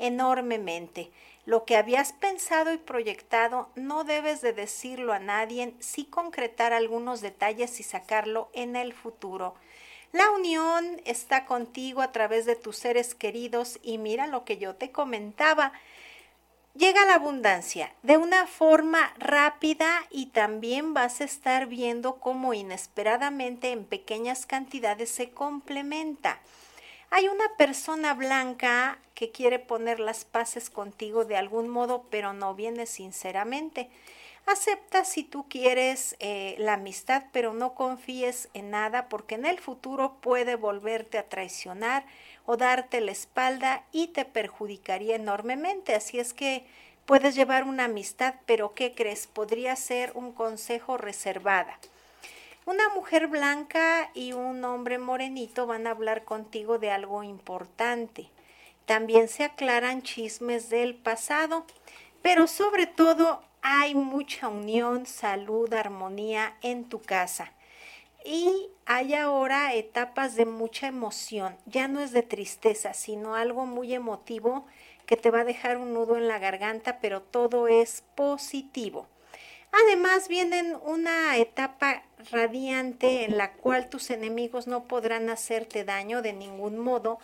enormemente. 0.00 1.12
Lo 1.46 1.66
que 1.66 1.76
habías 1.76 2.12
pensado 2.12 2.72
y 2.72 2.78
proyectado 2.78 3.68
no 3.74 4.04
debes 4.04 4.40
de 4.40 4.54
decirlo 4.54 5.12
a 5.12 5.18
nadie, 5.18 5.74
sí 5.78 6.04
concretar 6.04 6.72
algunos 6.72 7.20
detalles 7.20 7.80
y 7.80 7.82
sacarlo 7.82 8.48
en 8.54 8.76
el 8.76 8.94
futuro. 8.94 9.54
La 10.12 10.30
unión 10.30 11.02
está 11.04 11.44
contigo 11.44 12.00
a 12.00 12.12
través 12.12 12.46
de 12.46 12.56
tus 12.56 12.76
seres 12.76 13.14
queridos 13.14 13.78
y 13.82 13.98
mira 13.98 14.26
lo 14.26 14.44
que 14.44 14.56
yo 14.56 14.76
te 14.76 14.90
comentaba. 14.90 15.72
Llega 16.76 17.04
la 17.04 17.16
abundancia 17.16 17.92
de 18.02 18.16
una 18.16 18.46
forma 18.46 19.12
rápida 19.18 20.06
y 20.10 20.26
también 20.26 20.94
vas 20.94 21.20
a 21.20 21.24
estar 21.24 21.66
viendo 21.66 22.20
cómo 22.20 22.54
inesperadamente 22.54 23.70
en 23.70 23.84
pequeñas 23.84 24.46
cantidades 24.46 25.10
se 25.10 25.30
complementa. 25.30 26.40
Hay 27.16 27.28
una 27.28 27.48
persona 27.56 28.12
blanca 28.12 28.98
que 29.14 29.30
quiere 29.30 29.60
poner 29.60 30.00
las 30.00 30.24
paces 30.24 30.68
contigo 30.68 31.24
de 31.24 31.36
algún 31.36 31.68
modo, 31.68 32.06
pero 32.10 32.32
no 32.32 32.56
viene 32.56 32.86
sinceramente. 32.86 33.88
Acepta 34.46 35.04
si 35.04 35.22
tú 35.22 35.48
quieres 35.48 36.16
eh, 36.18 36.56
la 36.58 36.72
amistad, 36.72 37.22
pero 37.30 37.54
no 37.54 37.74
confíes 37.74 38.48
en 38.52 38.72
nada 38.72 39.08
porque 39.08 39.36
en 39.36 39.46
el 39.46 39.60
futuro 39.60 40.16
puede 40.22 40.56
volverte 40.56 41.16
a 41.16 41.28
traicionar 41.28 42.04
o 42.46 42.56
darte 42.56 43.00
la 43.00 43.12
espalda 43.12 43.84
y 43.92 44.08
te 44.08 44.24
perjudicaría 44.24 45.14
enormemente. 45.14 45.94
Así 45.94 46.18
es 46.18 46.34
que 46.34 46.66
puedes 47.06 47.36
llevar 47.36 47.62
una 47.62 47.84
amistad, 47.84 48.34
pero 48.44 48.74
¿qué 48.74 48.92
crees? 48.92 49.28
Podría 49.28 49.76
ser 49.76 50.10
un 50.16 50.32
consejo 50.32 50.96
reservada. 50.96 51.78
Una 52.66 52.88
mujer 52.88 53.26
blanca 53.26 54.10
y 54.14 54.32
un 54.32 54.64
hombre 54.64 54.96
morenito 54.96 55.66
van 55.66 55.86
a 55.86 55.90
hablar 55.90 56.24
contigo 56.24 56.78
de 56.78 56.90
algo 56.90 57.22
importante. 57.22 58.30
También 58.86 59.28
se 59.28 59.44
aclaran 59.44 60.00
chismes 60.00 60.70
del 60.70 60.94
pasado, 60.94 61.66
pero 62.22 62.46
sobre 62.46 62.86
todo 62.86 63.42
hay 63.60 63.94
mucha 63.94 64.48
unión, 64.48 65.04
salud, 65.04 65.74
armonía 65.74 66.56
en 66.62 66.88
tu 66.88 67.02
casa. 67.02 67.52
Y 68.24 68.70
hay 68.86 69.12
ahora 69.12 69.74
etapas 69.74 70.34
de 70.34 70.46
mucha 70.46 70.86
emoción. 70.86 71.58
Ya 71.66 71.86
no 71.86 72.00
es 72.00 72.12
de 72.12 72.22
tristeza, 72.22 72.94
sino 72.94 73.34
algo 73.34 73.66
muy 73.66 73.92
emotivo 73.92 74.64
que 75.04 75.18
te 75.18 75.30
va 75.30 75.40
a 75.40 75.44
dejar 75.44 75.76
un 75.76 75.92
nudo 75.92 76.16
en 76.16 76.28
la 76.28 76.38
garganta, 76.38 76.98
pero 76.98 77.20
todo 77.20 77.68
es 77.68 78.04
positivo. 78.14 79.06
Además, 79.82 80.28
viene 80.28 80.76
una 80.84 81.36
etapa 81.36 82.02
radiante 82.30 83.24
en 83.24 83.36
la 83.36 83.52
cual 83.52 83.90
tus 83.90 84.10
enemigos 84.10 84.66
no 84.66 84.84
podrán 84.84 85.28
hacerte 85.30 85.84
daño 85.84 86.22
de 86.22 86.32
ningún 86.32 86.78
modo 86.78 87.18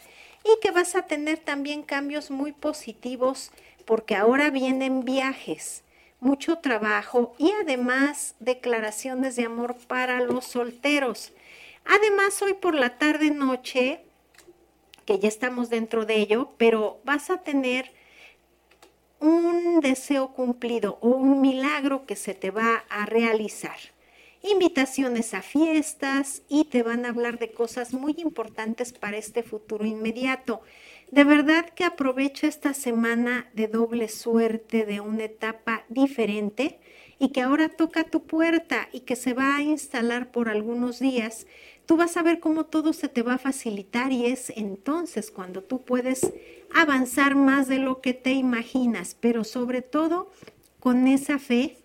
y 0.45 0.59
que 0.61 0.73
vas 0.73 0.97
a 0.97 1.07
tener 1.07 1.39
también 1.39 1.83
cambios 1.83 2.31
muy 2.31 2.53
positivos 2.53 3.53
porque 3.85 4.17
ahora 4.17 4.51
vienen 4.51 5.05
viajes 5.05 5.85
mucho 6.21 6.59
trabajo 6.59 7.35
y 7.39 7.51
además 7.63 8.35
declaraciones 8.41 9.37
de 9.37 9.45
amor 9.45 9.77
para 9.87 10.21
los 10.21 10.45
solteros. 10.45 11.33
Además, 11.87 12.41
hoy 12.43 12.55
por 12.55 12.75
la 12.75 12.99
tarde 12.99 13.31
noche, 13.31 14.01
que 15.07 15.19
ya 15.19 15.29
estamos 15.29 15.71
dentro 15.71 16.05
de 16.05 16.17
ello, 16.17 16.51
pero 16.59 17.01
vas 17.05 17.31
a 17.31 17.39
tener 17.39 17.91
un 19.21 19.81
deseo 19.81 20.33
cumplido 20.33 20.99
o 21.01 21.09
un 21.09 21.41
milagro 21.41 22.07
que 22.07 22.17
se 22.17 22.35
te 22.35 22.51
va 22.51 22.85
a 22.89 23.07
realizar. 23.07 23.77
Invitaciones 24.43 25.35
a 25.35 25.43
fiestas 25.43 26.43
y 26.49 26.65
te 26.65 26.83
van 26.83 27.05
a 27.05 27.11
hablar 27.11 27.39
de 27.39 27.53
cosas 27.53 27.93
muy 27.93 28.15
importantes 28.19 28.93
para 28.93 29.19
este 29.19 29.43
futuro 29.43 29.85
inmediato. 29.85 30.63
De 31.11 31.25
verdad 31.25 31.67
que 31.69 31.85
aprovecha 31.85 32.47
esta 32.47 32.73
semana 32.73 33.51
de 33.53 33.69
doble 33.69 34.09
suerte, 34.09 34.87
de 34.87 35.01
una 35.01 35.25
etapa 35.25 35.85
diferente 35.91 36.81
y 37.21 37.29
que 37.29 37.43
ahora 37.43 37.69
toca 37.69 38.03
tu 38.03 38.25
puerta 38.25 38.89
y 38.93 39.01
que 39.01 39.15
se 39.15 39.33
va 39.33 39.55
a 39.55 39.63
instalar 39.63 40.33
por 40.33 40.49
algunos 40.49 40.99
días. 40.99 41.47
Tú 41.87 41.97
vas 41.97 42.17
a 42.17 42.23
ver 42.23 42.41
cómo 42.41 42.65
todo 42.65 42.93
se 42.93 43.09
te 43.09 43.23
va 43.23 43.35
a 43.35 43.39
facilitar 43.39 44.11
y 44.11 44.27
es 44.27 44.53
entonces 44.57 45.31
cuando 45.31 45.63
tú 45.63 45.83
puedes 45.83 46.33
avanzar 46.75 47.37
más 47.37 47.69
de 47.69 47.79
lo 47.79 48.01
que 48.01 48.15
te 48.15 48.33
imaginas, 48.33 49.17
pero 49.21 49.45
sobre 49.45 49.83
todo 49.83 50.33
con 50.81 51.07
esa 51.07 51.39
fe 51.39 51.77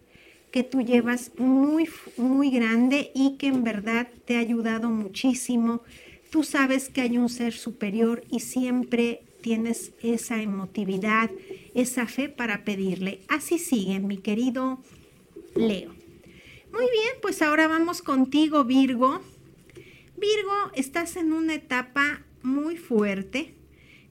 que 0.52 0.64
tú 0.64 0.82
llevas 0.82 1.32
muy, 1.38 1.88
muy 2.18 2.50
grande 2.50 3.12
y 3.14 3.38
que 3.38 3.48
en 3.48 3.64
verdad 3.64 4.08
te 4.26 4.38
ha 4.38 4.40
ayudado 4.40 4.90
muchísimo 4.90 5.82
tú 6.36 6.44
sabes 6.44 6.90
que 6.90 7.00
hay 7.00 7.18
un 7.18 7.30
ser 7.30 7.54
superior 7.54 8.22
y 8.30 8.42
siempre 8.42 9.22
tienes 9.40 9.94
esa 10.04 10.42
emotividad, 10.42 11.32
esa 11.74 12.08
fe 12.08 12.28
para 12.28 12.66
pedirle. 12.66 13.22
Así 13.30 13.58
sigue, 13.58 14.02
mi 14.02 14.18
querido 14.18 14.80
Leo. 15.56 15.96
Muy 16.72 16.86
bien, 16.92 17.14
pues 17.22 17.42
ahora 17.42 17.68
vamos 17.68 18.02
contigo, 18.02 18.66
Virgo. 18.66 19.22
Virgo, 20.18 20.54
estás 20.76 21.16
en 21.16 21.34
una 21.34 21.56
etapa 21.56 22.24
muy 22.44 22.78
fuerte, 22.78 23.54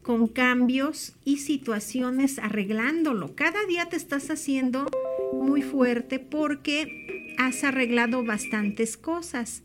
con 0.02 0.26
cambios 0.26 1.14
y 1.24 1.38
situaciones 1.38 2.38
arreglándolo. 2.38 3.35
Cada 3.37 3.64
día 3.66 3.88
te 3.90 3.96
estás 3.96 4.30
haciendo 4.30 4.87
muy 5.33 5.62
fuerte 5.62 6.18
porque 6.18 7.35
has 7.38 7.64
arreglado 7.64 8.24
bastantes 8.24 8.96
cosas. 8.96 9.62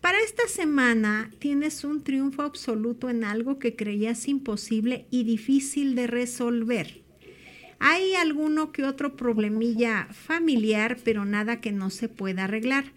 Para 0.00 0.18
esta 0.20 0.48
semana 0.48 1.30
tienes 1.38 1.84
un 1.84 2.02
triunfo 2.02 2.42
absoluto 2.42 3.10
en 3.10 3.24
algo 3.24 3.58
que 3.58 3.76
creías 3.76 4.28
imposible 4.28 5.06
y 5.10 5.24
difícil 5.24 5.94
de 5.94 6.06
resolver. 6.06 7.02
Hay 7.80 8.14
alguno 8.14 8.70
que 8.70 8.84
otro 8.84 9.16
problemilla 9.16 10.06
familiar, 10.12 10.98
pero 11.02 11.24
nada 11.24 11.60
que 11.60 11.72
no 11.72 11.90
se 11.90 12.08
pueda 12.08 12.44
arreglar. 12.44 12.92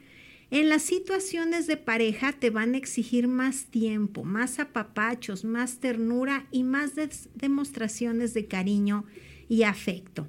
En 0.51 0.69
las 0.69 0.83
situaciones 0.83 1.65
de 1.65 1.77
pareja 1.77 2.33
te 2.33 2.51
van 2.51 2.75
a 2.75 2.77
exigir 2.77 3.27
más 3.27 3.65
tiempo, 3.65 4.23
más 4.23 4.59
apapachos, 4.59 5.43
más 5.43 5.79
ternura 5.79 6.45
y 6.51 6.61
más 6.63 6.91
demostraciones 7.33 8.35
de 8.35 8.45
cariño 8.45 9.05
y 9.49 9.63
afecto. 9.63 10.27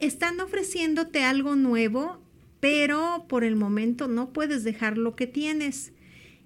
Están 0.00 0.40
ofreciéndote 0.40 1.22
algo 1.22 1.54
nuevo 1.54 2.22
pero 2.60 3.26
por 3.28 3.44
el 3.44 3.56
momento 3.56 4.08
no 4.08 4.32
puedes 4.32 4.64
dejar 4.64 4.98
lo 4.98 5.14
que 5.14 5.26
tienes. 5.26 5.92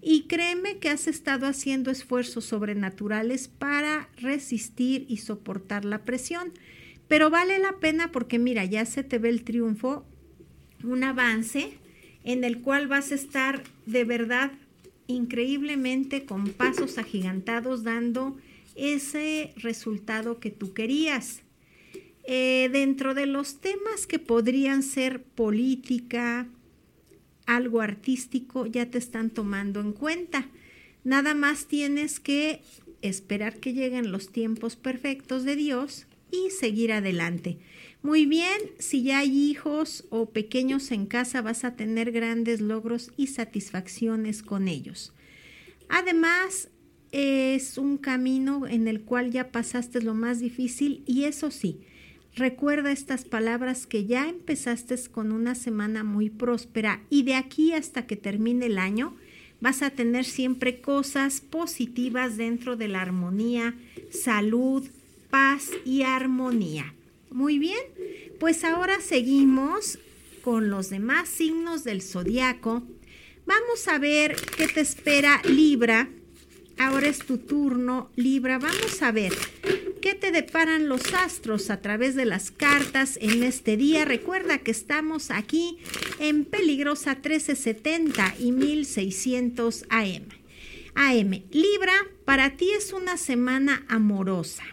Y 0.02 0.22
créeme 0.22 0.78
que 0.78 0.88
has 0.88 1.06
estado 1.06 1.46
haciendo 1.46 1.90
esfuerzos 1.90 2.44
sobrenaturales 2.46 3.48
para 3.48 4.08
resistir 4.16 5.04
y 5.08 5.18
soportar 5.18 5.84
la 5.84 6.04
presión. 6.04 6.52
Pero 7.10 7.28
vale 7.28 7.58
la 7.58 7.72
pena 7.80 8.12
porque 8.12 8.38
mira, 8.38 8.64
ya 8.64 8.86
se 8.86 9.02
te 9.02 9.18
ve 9.18 9.30
el 9.30 9.42
triunfo, 9.42 10.06
un 10.84 11.02
avance 11.02 11.72
en 12.22 12.44
el 12.44 12.60
cual 12.60 12.86
vas 12.86 13.10
a 13.10 13.16
estar 13.16 13.64
de 13.84 14.04
verdad 14.04 14.52
increíblemente 15.08 16.24
con 16.24 16.50
pasos 16.50 16.98
agigantados 16.98 17.82
dando 17.82 18.36
ese 18.76 19.52
resultado 19.56 20.38
que 20.38 20.52
tú 20.52 20.72
querías. 20.72 21.42
Eh, 22.28 22.70
dentro 22.70 23.12
de 23.12 23.26
los 23.26 23.60
temas 23.60 24.06
que 24.06 24.20
podrían 24.20 24.84
ser 24.84 25.20
política, 25.20 26.46
algo 27.44 27.80
artístico, 27.80 28.66
ya 28.66 28.86
te 28.86 28.98
están 28.98 29.30
tomando 29.30 29.80
en 29.80 29.94
cuenta. 29.94 30.46
Nada 31.02 31.34
más 31.34 31.66
tienes 31.66 32.20
que 32.20 32.62
esperar 33.02 33.58
que 33.58 33.72
lleguen 33.72 34.12
los 34.12 34.30
tiempos 34.30 34.76
perfectos 34.76 35.42
de 35.42 35.56
Dios 35.56 36.06
y 36.30 36.50
seguir 36.50 36.92
adelante. 36.92 37.58
Muy 38.02 38.26
bien, 38.26 38.58
si 38.78 39.02
ya 39.02 39.18
hay 39.18 39.50
hijos 39.50 40.04
o 40.10 40.30
pequeños 40.30 40.90
en 40.90 41.06
casa, 41.06 41.42
vas 41.42 41.64
a 41.64 41.76
tener 41.76 42.12
grandes 42.12 42.60
logros 42.60 43.10
y 43.16 43.26
satisfacciones 43.26 44.42
con 44.42 44.68
ellos. 44.68 45.12
Además, 45.88 46.68
es 47.12 47.76
un 47.76 47.98
camino 47.98 48.66
en 48.66 48.88
el 48.88 49.02
cual 49.02 49.30
ya 49.30 49.50
pasaste 49.50 50.00
lo 50.00 50.14
más 50.14 50.40
difícil 50.40 51.02
y 51.06 51.24
eso 51.24 51.50
sí, 51.50 51.80
Recuerda 52.36 52.92
estas 52.92 53.24
palabras 53.24 53.86
que 53.86 54.06
ya 54.06 54.28
empezaste 54.28 54.96
con 55.10 55.32
una 55.32 55.54
semana 55.54 56.04
muy 56.04 56.30
próspera 56.30 57.02
y 57.10 57.24
de 57.24 57.34
aquí 57.34 57.72
hasta 57.72 58.06
que 58.06 58.16
termine 58.16 58.66
el 58.66 58.78
año 58.78 59.16
vas 59.60 59.82
a 59.82 59.90
tener 59.90 60.24
siempre 60.24 60.80
cosas 60.80 61.40
positivas 61.40 62.36
dentro 62.36 62.76
de 62.76 62.88
la 62.88 63.02
armonía, 63.02 63.74
salud, 64.10 64.86
paz 65.30 65.70
y 65.84 66.02
armonía. 66.02 66.94
Muy 67.30 67.58
bien, 67.58 67.80
pues 68.38 68.64
ahora 68.64 69.00
seguimos 69.00 69.98
con 70.42 70.70
los 70.70 70.90
demás 70.90 71.28
signos 71.28 71.84
del 71.84 72.02
zodiaco. 72.02 72.82
Vamos 73.46 73.88
a 73.88 73.98
ver 73.98 74.36
qué 74.56 74.68
te 74.68 74.80
espera 74.80 75.40
Libra. 75.44 76.08
Ahora 76.78 77.08
es 77.08 77.18
tu 77.18 77.38
turno, 77.38 78.10
Libra. 78.16 78.58
Vamos 78.58 79.02
a 79.02 79.12
ver 79.12 79.32
¿Qué 80.00 80.14
te 80.14 80.30
deparan 80.32 80.88
los 80.88 81.12
astros 81.12 81.68
a 81.68 81.82
través 81.82 82.14
de 82.14 82.24
las 82.24 82.50
cartas 82.50 83.18
en 83.20 83.42
este 83.42 83.76
día? 83.76 84.06
Recuerda 84.06 84.58
que 84.58 84.70
estamos 84.70 85.30
aquí 85.30 85.76
en 86.18 86.46
Peligrosa 86.46 87.16
1370 87.16 88.36
y 88.38 88.52
1600 88.52 89.84
AM. 89.90 90.24
AM, 90.94 91.42
Libra, 91.50 91.92
para 92.24 92.56
ti 92.56 92.70
es 92.70 92.94
una 92.94 93.18
semana 93.18 93.84
amorosa. 93.88 94.64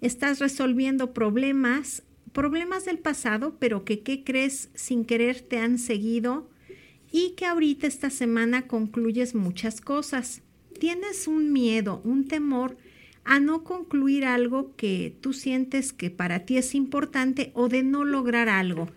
Estás 0.00 0.38
resolviendo 0.38 1.12
problemas, 1.12 2.02
problemas 2.32 2.84
del 2.84 2.98
pasado, 2.98 3.56
pero 3.58 3.84
que, 3.84 4.00
¿qué 4.00 4.24
crees? 4.24 4.70
Sin 4.74 5.04
querer 5.04 5.40
te 5.40 5.58
han 5.58 5.78
seguido 5.78 6.48
y 7.12 7.30
que 7.36 7.46
ahorita 7.46 7.86
esta 7.86 8.10
semana 8.10 8.66
concluyes 8.66 9.34
muchas 9.34 9.80
cosas. 9.80 10.42
Tienes 10.78 11.26
un 11.26 11.52
miedo, 11.52 12.00
un 12.04 12.28
temor, 12.28 12.76
a 13.24 13.38
no 13.38 13.64
concluir 13.64 14.24
algo 14.24 14.74
que 14.76 15.14
tú 15.20 15.32
sientes 15.32 15.92
que 15.92 16.10
para 16.10 16.46
ti 16.46 16.56
es 16.56 16.74
importante 16.74 17.50
o 17.54 17.68
de 17.68 17.82
no 17.82 18.04
lograr 18.04 18.48
algo. 18.48 18.88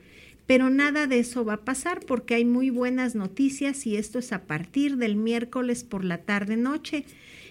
Pero 0.47 0.69
nada 0.69 1.07
de 1.07 1.19
eso 1.19 1.45
va 1.45 1.53
a 1.53 1.65
pasar 1.65 1.99
porque 2.05 2.35
hay 2.35 2.45
muy 2.45 2.69
buenas 2.69 3.15
noticias 3.15 3.85
y 3.85 3.97
esto 3.97 4.19
es 4.19 4.31
a 4.31 4.45
partir 4.45 4.97
del 4.97 5.15
miércoles 5.15 5.83
por 5.83 6.03
la 6.03 6.19
tarde 6.19 6.57
noche. 6.57 7.05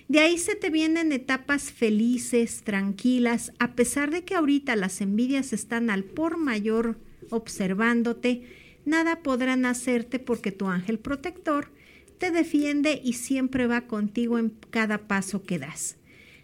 De 0.08 0.20
ahí 0.20 0.38
se 0.38 0.54
te 0.54 0.70
vienen 0.70 1.12
etapas 1.12 1.72
felices, 1.72 2.62
tranquilas, 2.64 3.52
a 3.58 3.74
pesar 3.74 4.10
de 4.10 4.24
que 4.24 4.34
ahorita 4.34 4.76
las 4.76 5.00
envidias 5.00 5.52
están 5.52 5.90
al 5.90 6.04
por 6.04 6.36
mayor 6.36 6.98
observándote, 7.30 8.42
nada 8.84 9.22
podrán 9.22 9.64
hacerte 9.64 10.18
porque 10.18 10.52
tu 10.52 10.66
ángel 10.68 10.98
protector 10.98 11.70
te 12.18 12.30
defiende 12.30 13.00
y 13.02 13.14
siempre 13.14 13.66
va 13.66 13.82
contigo 13.82 14.38
en 14.38 14.50
cada 14.70 15.08
paso 15.08 15.42
que 15.42 15.58
das. 15.58 15.96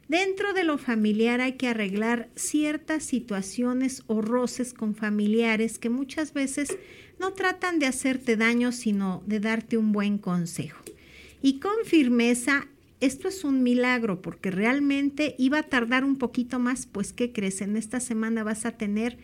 Dentro 0.09 0.55
de 0.55 0.65
lo 0.65 0.79
familiar 0.79 1.43
hay 1.43 1.53
que 1.53 1.69
arreglar 1.69 2.31
ciertas 2.35 3.05
situaciones 3.05 4.03
o 4.07 4.23
roces 4.23 4.73
con 4.73 4.95
familiares 4.95 5.79
que 5.79 5.91
muchas 5.91 6.33
veces 6.33 6.79
no 7.21 7.35
tratan 7.35 7.79
de 7.79 7.87
hacerte 7.87 8.37
daño, 8.37 8.73
sino 8.73 9.23
de 9.27 9.39
darte 9.39 9.77
un 9.77 9.93
buen 9.93 10.17
consejo. 10.17 10.83
Y 11.43 11.61
con 11.61 11.85
firmeza, 11.85 12.69
esto 13.01 13.29
es 13.29 13.45
un 13.45 13.63
milagro 13.63 14.23
porque 14.23 14.51
realmente 14.51 15.35
iba 15.39 15.59
a 15.59 15.63
tardar 15.65 16.05
un 16.05 16.17
poquito 16.17 16.59
más, 16.59 16.87
pues 16.87 17.13
¿qué 17.13 17.33
crees? 17.33 17.61
En 17.61 17.77
esta 17.77 18.01
semana 18.01 18.45
vas 18.45 18.67
a 18.67 18.73
tener 18.73 19.19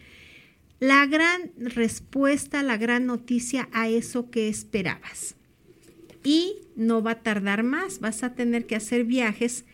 la 0.80 1.06
gran 1.06 1.52
respuesta, 1.56 2.62
la 2.62 2.76
gran 2.76 3.06
noticia 3.06 3.68
a 3.72 3.88
eso 3.88 4.30
que 4.30 4.48
esperabas. 4.48 5.36
Y 6.22 6.58
no 6.76 7.02
va 7.02 7.12
a 7.12 7.22
tardar 7.22 7.62
más, 7.62 8.00
vas 8.00 8.22
a 8.22 8.34
tener 8.34 8.66
que 8.66 8.76
hacer 8.76 9.04
viajes 9.04 9.64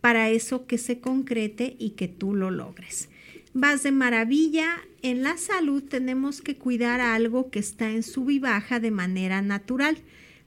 para 0.00 0.30
eso 0.30 0.66
que 0.66 0.78
se 0.78 1.00
concrete 1.00 1.76
y 1.78 1.90
que 1.90 2.08
tú 2.08 2.34
lo 2.34 2.50
logres. 2.50 3.08
Vas 3.52 3.82
de 3.82 3.92
maravilla. 3.92 4.78
En 5.02 5.22
la 5.22 5.36
salud 5.36 5.82
tenemos 5.82 6.40
que 6.40 6.56
cuidar 6.56 7.00
algo 7.00 7.50
que 7.50 7.58
está 7.58 7.90
en 7.90 8.02
sub 8.02 8.30
y 8.30 8.38
baja 8.38 8.80
de 8.80 8.90
manera 8.90 9.42
natural. 9.42 9.98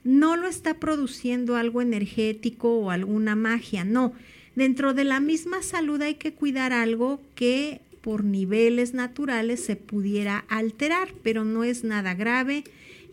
No 0.04 0.36
lo 0.36 0.48
está 0.48 0.76
produciendo 0.76 1.56
algo 1.56 1.82
energético 1.82 2.78
o 2.78 2.92
alguna 2.92 3.36
magia, 3.36 3.84
no. 3.84 4.14
Dentro 4.56 4.94
de 4.94 5.04
la 5.04 5.20
misma 5.20 5.62
salud 5.62 6.02
hay 6.02 6.16
que 6.16 6.34
cuidar 6.34 6.74
algo 6.74 7.22
que 7.36 7.82
por 8.02 8.24
niveles 8.24 8.94
naturales 8.94 9.64
se 9.64 9.76
pudiera 9.76 10.46
alterar, 10.50 11.14
pero 11.24 11.46
no 11.46 11.64
es 11.64 11.84
nada 11.84 12.14
grave 12.14 12.64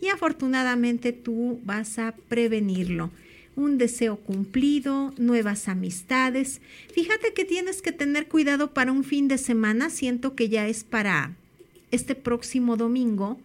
y 0.01 0.09
afortunadamente 0.09 1.13
tú 1.13 1.59
vas 1.63 1.97
a 1.97 2.13
prevenirlo 2.27 3.11
un 3.55 3.77
deseo 3.77 4.17
cumplido, 4.17 5.13
nuevas 5.17 5.67
amistades. 5.67 6.61
Fíjate 6.93 7.33
que 7.33 7.45
tienes 7.45 7.81
que 7.81 7.91
tener 7.91 8.27
cuidado 8.27 8.73
para 8.73 8.91
un 8.91 9.03
fin 9.03 9.27
de 9.27 9.37
semana, 9.37 9.89
siento 9.89 10.35
que 10.35 10.49
ya 10.49 10.67
es 10.67 10.83
para 10.83 11.35
este 11.91 12.15
próximo 12.15 12.77
domingo, 12.77 13.39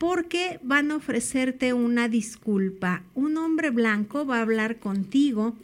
porque 0.00 0.58
van 0.62 0.90
a 0.90 0.96
ofrecerte 0.96 1.74
una 1.74 2.08
disculpa. 2.08 3.02
Un 3.14 3.36
hombre 3.36 3.68
blanco 3.68 4.24
va 4.24 4.38
a 4.38 4.40
hablar 4.40 4.78
contigo 4.78 5.54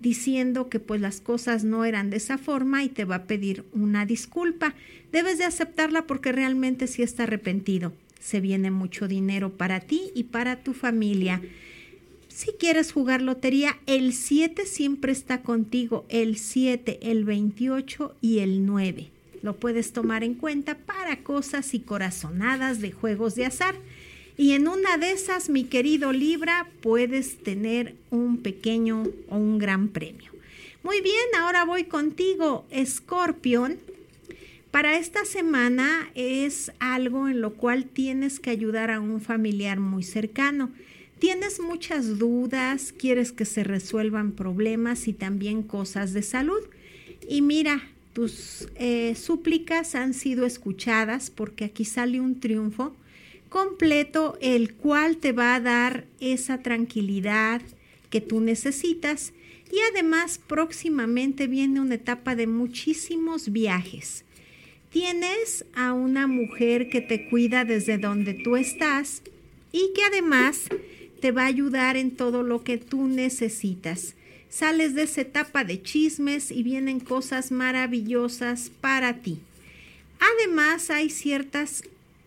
diciendo 0.00 0.68
que 0.68 0.80
pues 0.80 1.00
las 1.00 1.22
cosas 1.22 1.64
no 1.64 1.86
eran 1.86 2.10
de 2.10 2.18
esa 2.18 2.36
forma 2.36 2.84
y 2.84 2.90
te 2.90 3.06
va 3.06 3.14
a 3.14 3.24
pedir 3.24 3.64
una 3.72 4.04
disculpa. 4.04 4.74
Debes 5.12 5.38
de 5.38 5.44
aceptarla 5.44 6.06
porque 6.06 6.30
realmente 6.30 6.88
sí 6.88 7.02
está 7.02 7.22
arrepentido. 7.22 7.94
Se 8.20 8.42
viene 8.42 8.70
mucho 8.70 9.08
dinero 9.08 9.56
para 9.56 9.80
ti 9.80 10.10
y 10.14 10.24
para 10.24 10.56
tu 10.56 10.74
familia. 10.74 11.40
Si 12.28 12.52
quieres 12.52 12.92
jugar 12.92 13.22
lotería, 13.22 13.78
el 13.86 14.12
7 14.12 14.66
siempre 14.66 15.12
está 15.12 15.40
contigo, 15.40 16.04
el 16.10 16.36
7, 16.36 16.98
el 17.10 17.24
28 17.24 18.14
y 18.20 18.40
el 18.40 18.66
9. 18.66 19.19
Lo 19.42 19.56
puedes 19.56 19.92
tomar 19.92 20.22
en 20.24 20.34
cuenta 20.34 20.76
para 20.76 21.22
cosas 21.22 21.74
y 21.74 21.80
corazonadas 21.80 22.80
de 22.80 22.92
juegos 22.92 23.34
de 23.34 23.46
azar. 23.46 23.74
Y 24.36 24.52
en 24.52 24.68
una 24.68 24.96
de 24.96 25.12
esas, 25.12 25.48
mi 25.48 25.64
querido 25.64 26.12
Libra, 26.12 26.68
puedes 26.80 27.38
tener 27.42 27.94
un 28.10 28.38
pequeño 28.38 29.04
o 29.28 29.36
un 29.36 29.58
gran 29.58 29.88
premio. 29.88 30.30
Muy 30.82 31.00
bien, 31.02 31.14
ahora 31.38 31.64
voy 31.64 31.84
contigo, 31.84 32.66
Scorpion. 32.84 33.78
Para 34.70 34.96
esta 34.96 35.24
semana 35.24 36.10
es 36.14 36.72
algo 36.78 37.28
en 37.28 37.40
lo 37.40 37.54
cual 37.54 37.84
tienes 37.86 38.40
que 38.40 38.50
ayudar 38.50 38.90
a 38.90 39.00
un 39.00 39.20
familiar 39.20 39.80
muy 39.80 40.04
cercano. 40.04 40.70
Tienes 41.18 41.60
muchas 41.60 42.18
dudas, 42.18 42.94
quieres 42.96 43.32
que 43.32 43.44
se 43.44 43.62
resuelvan 43.62 44.32
problemas 44.32 45.06
y 45.06 45.12
también 45.12 45.62
cosas 45.62 46.14
de 46.14 46.22
salud. 46.22 46.62
Y 47.28 47.42
mira, 47.42 47.82
tus 48.12 48.68
eh, 48.74 49.14
súplicas 49.14 49.94
han 49.94 50.14
sido 50.14 50.44
escuchadas 50.46 51.30
porque 51.30 51.64
aquí 51.64 51.84
sale 51.84 52.20
un 52.20 52.40
triunfo 52.40 52.94
completo, 53.48 54.38
el 54.40 54.74
cual 54.74 55.16
te 55.18 55.32
va 55.32 55.54
a 55.54 55.60
dar 55.60 56.06
esa 56.20 56.62
tranquilidad 56.62 57.62
que 58.08 58.20
tú 58.20 58.40
necesitas. 58.40 59.32
Y 59.72 59.76
además 59.92 60.40
próximamente 60.46 61.46
viene 61.46 61.80
una 61.80 61.94
etapa 61.94 62.34
de 62.34 62.46
muchísimos 62.46 63.52
viajes. 63.52 64.24
Tienes 64.90 65.64
a 65.74 65.92
una 65.92 66.26
mujer 66.26 66.88
que 66.88 67.00
te 67.00 67.28
cuida 67.28 67.64
desde 67.64 67.96
donde 67.96 68.34
tú 68.34 68.56
estás 68.56 69.22
y 69.70 69.92
que 69.94 70.02
además 70.02 70.64
te 71.20 71.30
va 71.30 71.42
a 71.42 71.46
ayudar 71.46 71.96
en 71.96 72.10
todo 72.10 72.42
lo 72.42 72.64
que 72.64 72.78
tú 72.78 73.06
necesitas. 73.06 74.16
Sales 74.50 74.94
de 74.94 75.04
esa 75.04 75.22
etapa 75.22 75.64
de 75.64 75.80
chismes 75.80 76.50
y 76.50 76.62
vienen 76.62 77.00
cosas 77.00 77.52
maravillosas 77.52 78.70
para 78.80 79.22
ti. 79.22 79.38
Además, 80.18 80.90
hay 80.90 81.08
ciertas 81.08 81.84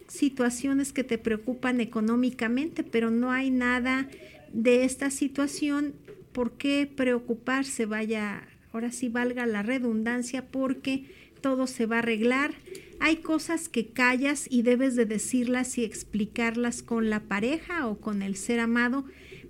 situaciones 0.07 0.93
que 0.93 1.03
te 1.03 1.17
preocupan 1.17 1.81
económicamente, 1.81 2.83
pero 2.83 3.12
no 3.12 3.31
hay 3.31 3.51
nada 3.51 4.07
de 4.53 4.86
esta 4.86 5.12
situación 5.12 5.93
por 6.31 6.53
qué 6.53 6.89
preocuparse, 6.93 7.86
vaya, 7.86 8.47
ahora 8.71 8.91
sí 8.91 9.09
valga 9.09 9.45
la 9.45 9.62
redundancia, 9.62 10.45
porque 10.45 11.05
todo 11.41 11.67
se 11.67 11.86
va 11.86 11.97
a 11.97 11.99
arreglar. 11.99 12.53
Hay 12.99 13.17
cosas 13.17 13.67
que 13.67 13.88
callas 13.88 14.47
y 14.49 14.62
debes 14.62 14.95
de 14.95 15.05
decirlas 15.05 15.77
y 15.77 15.83
explicarlas 15.83 16.83
con 16.83 17.09
la 17.09 17.19
pareja 17.19 17.88
o 17.88 17.99
con 17.99 18.21
el 18.21 18.38
ser 18.38 18.62
amado 18.62 19.03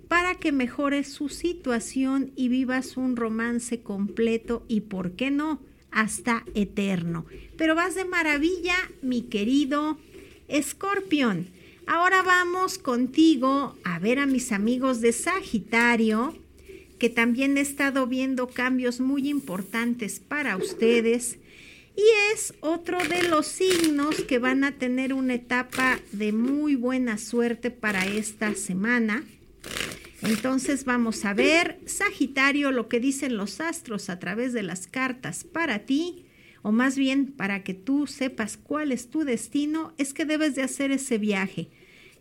para 0.08 0.34
que 0.34 0.52
mejore 0.52 1.04
su 1.04 1.28
situación 1.28 2.32
y 2.36 2.48
vivas 2.48 2.96
un 2.96 3.16
romance 3.16 3.82
completo 3.82 4.64
y, 4.68 4.82
¿por 4.82 5.12
qué 5.12 5.30
no?, 5.30 5.60
hasta 5.90 6.44
eterno. 6.54 7.24
Pero 7.56 7.74
vas 7.74 7.94
de 7.94 8.04
maravilla, 8.04 8.76
mi 9.00 9.22
querido 9.22 9.98
escorpión. 10.48 11.48
Ahora 11.86 12.22
vamos 12.22 12.78
contigo 12.78 13.76
a 13.84 13.98
ver 13.98 14.18
a 14.18 14.26
mis 14.26 14.52
amigos 14.52 15.00
de 15.00 15.12
Sagitario, 15.12 16.34
que 16.98 17.10
también 17.10 17.58
he 17.58 17.60
estado 17.60 18.06
viendo 18.06 18.48
cambios 18.48 19.00
muy 19.00 19.28
importantes 19.28 20.20
para 20.20 20.56
ustedes 20.56 21.38
y 21.96 22.02
es 22.32 22.54
otro 22.60 22.98
de 22.98 23.22
los 23.28 23.46
signos 23.46 24.16
que 24.22 24.38
van 24.38 24.64
a 24.64 24.72
tener 24.72 25.12
una 25.12 25.34
etapa 25.34 26.00
de 26.12 26.32
muy 26.32 26.74
buena 26.74 27.18
suerte 27.18 27.70
para 27.70 28.06
esta 28.06 28.54
semana. 28.54 29.24
Entonces 30.24 30.86
vamos 30.86 31.24
a 31.26 31.34
ver, 31.34 31.78
Sagitario, 31.84 32.70
lo 32.70 32.88
que 32.88 32.98
dicen 32.98 33.36
los 33.36 33.60
astros 33.60 34.08
a 34.08 34.18
través 34.18 34.54
de 34.54 34.62
las 34.62 34.86
cartas 34.86 35.44
para 35.44 35.80
ti, 35.80 36.24
o 36.62 36.72
más 36.72 36.96
bien 36.96 37.26
para 37.32 37.62
que 37.62 37.74
tú 37.74 38.06
sepas 38.06 38.56
cuál 38.56 38.90
es 38.90 39.10
tu 39.10 39.24
destino, 39.24 39.92
es 39.98 40.14
que 40.14 40.24
debes 40.24 40.54
de 40.54 40.62
hacer 40.62 40.92
ese 40.92 41.18
viaje. 41.18 41.68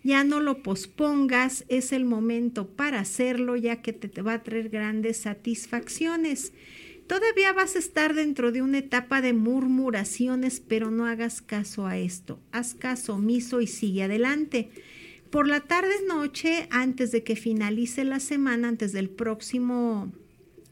Ya 0.03 0.25
no 0.25 0.41
lo 0.41 0.63
pospongas, 0.63 1.63
es 1.69 1.93
el 1.93 2.03
momento 2.03 2.67
para 2.67 2.99
hacerlo, 2.99 3.55
ya 3.55 3.81
que 3.81 3.93
te, 3.93 4.21
va 4.21 4.33
a 4.33 4.43
traer 4.43 4.67
grandes 4.67 5.17
satisfacciones. 5.17 6.51
Todavía 7.07 7.53
vas 7.53 7.77
a 7.77 7.79
estar 7.79 8.13
dentro 8.13 8.51
de 8.51 8.61
una 8.61 8.79
etapa 8.79 9.21
de 9.21 9.31
murmuraciones, 9.31 10.59
pero 10.59 10.91
no 10.91 11.05
hagas 11.05 11.41
caso 11.41 11.87
a 11.87 11.97
esto. 11.97 12.41
Haz 12.51 12.73
caso 12.73 13.15
omiso 13.15 13.61
y 13.61 13.67
sigue 13.67 14.03
adelante. 14.03 14.71
Por 15.33 15.47
la 15.47 15.61
tarde 15.61 15.95
noche, 16.07 16.67
antes 16.69 17.11
de 17.11 17.23
que 17.23 17.35
finalice 17.35 18.03
la 18.03 18.19
semana, 18.19 18.67
antes 18.67 18.91
del 18.91 19.09
próximo 19.09 20.13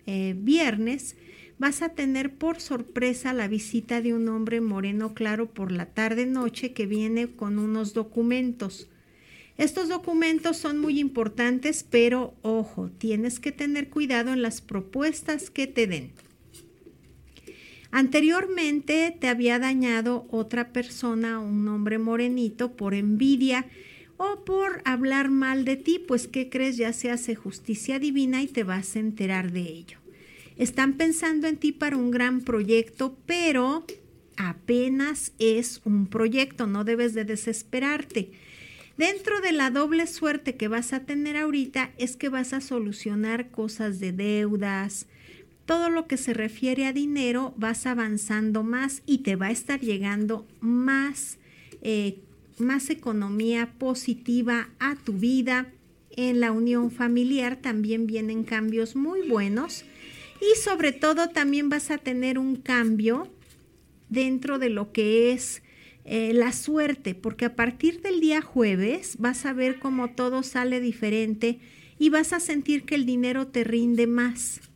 eh, 0.05 0.35
viernes, 0.37 1.15
vas 1.57 1.81
a 1.81 1.89
tener 1.89 2.35
por 2.35 2.61
sorpresa 2.61 3.33
la 3.33 3.47
visita 3.47 4.03
de 4.03 4.13
un 4.13 4.29
hombre 4.29 4.61
moreno 4.61 5.15
claro 5.15 5.51
por 5.51 5.71
la 5.71 5.87
tarde 5.87 6.27
noche 6.27 6.73
que 6.73 6.85
viene 6.85 7.35
con 7.35 7.57
unos 7.57 7.95
documentos. 7.95 8.87
Estos 9.57 9.89
documentos 9.89 10.57
son 10.57 10.77
muy 10.77 10.99
importantes, 10.99 11.83
pero 11.89 12.35
ojo, 12.43 12.91
tienes 12.99 13.39
que 13.39 13.51
tener 13.51 13.89
cuidado 13.89 14.31
en 14.31 14.43
las 14.43 14.61
propuestas 14.61 15.49
que 15.49 15.65
te 15.65 15.87
den. 15.87 16.11
Anteriormente 17.89 19.17
te 19.19 19.27
había 19.27 19.57
dañado 19.57 20.27
otra 20.29 20.71
persona, 20.71 21.39
un 21.39 21.67
hombre 21.67 21.97
morenito, 21.97 22.73
por 22.73 22.93
envidia 22.93 23.65
o 24.23 24.45
por 24.45 24.83
hablar 24.85 25.31
mal 25.31 25.65
de 25.65 25.77
ti, 25.77 25.97
pues 25.97 26.27
¿qué 26.27 26.47
crees? 26.47 26.77
Ya 26.77 26.93
se 26.93 27.09
hace 27.09 27.33
justicia 27.33 27.97
divina 27.97 28.43
y 28.43 28.47
te 28.47 28.63
vas 28.63 28.95
a 28.95 28.99
enterar 28.99 29.51
de 29.51 29.61
ello. 29.61 29.97
Están 30.57 30.93
pensando 30.93 31.47
en 31.47 31.57
ti 31.57 31.71
para 31.71 31.97
un 31.97 32.11
gran 32.11 32.41
proyecto, 32.41 33.17
pero 33.25 33.83
apenas 34.37 35.33
es 35.39 35.81
un 35.85 36.05
proyecto, 36.05 36.67
no 36.67 36.83
debes 36.83 37.15
de 37.15 37.25
desesperarte. 37.25 38.31
Dentro 38.95 39.41
de 39.41 39.53
la 39.53 39.71
doble 39.71 40.05
suerte 40.05 40.55
que 40.55 40.67
vas 40.67 40.93
a 40.93 40.99
tener 40.99 41.35
ahorita 41.35 41.89
es 41.97 42.15
que 42.15 42.29
vas 42.29 42.53
a 42.53 42.61
solucionar 42.61 43.49
cosas 43.49 43.99
de 43.99 44.11
deudas, 44.11 45.07
todo 45.65 45.89
lo 45.89 46.05
que 46.05 46.17
se 46.17 46.35
refiere 46.35 46.85
a 46.85 46.93
dinero 46.93 47.55
vas 47.57 47.87
avanzando 47.87 48.61
más 48.61 49.01
y 49.07 49.19
te 49.19 49.35
va 49.35 49.47
a 49.47 49.51
estar 49.51 49.79
llegando 49.79 50.45
más, 50.59 51.39
eh, 51.81 52.19
más 52.61 52.89
economía 52.89 53.73
positiva 53.77 54.69
a 54.79 54.95
tu 54.95 55.13
vida. 55.13 55.67
En 56.11 56.39
la 56.39 56.51
unión 56.51 56.91
familiar 56.91 57.57
también 57.57 58.07
vienen 58.07 58.43
cambios 58.43 58.95
muy 58.95 59.27
buenos 59.27 59.85
y 60.41 60.59
sobre 60.59 60.91
todo 60.91 61.29
también 61.29 61.69
vas 61.69 61.91
a 61.91 61.97
tener 61.97 62.37
un 62.37 62.55
cambio 62.55 63.31
dentro 64.09 64.59
de 64.59 64.69
lo 64.69 64.91
que 64.91 65.31
es 65.31 65.61
eh, 66.03 66.33
la 66.33 66.51
suerte, 66.51 67.15
porque 67.15 67.45
a 67.45 67.55
partir 67.55 68.01
del 68.01 68.19
día 68.19 68.41
jueves 68.41 69.17
vas 69.19 69.45
a 69.45 69.53
ver 69.53 69.79
cómo 69.79 70.11
todo 70.11 70.43
sale 70.43 70.81
diferente 70.81 71.59
y 71.99 72.09
vas 72.09 72.33
a 72.33 72.39
sentir 72.39 72.83
que 72.83 72.95
el 72.95 73.05
dinero 73.05 73.47
te 73.47 73.63
rinde 73.63 74.07
más. 74.07 74.70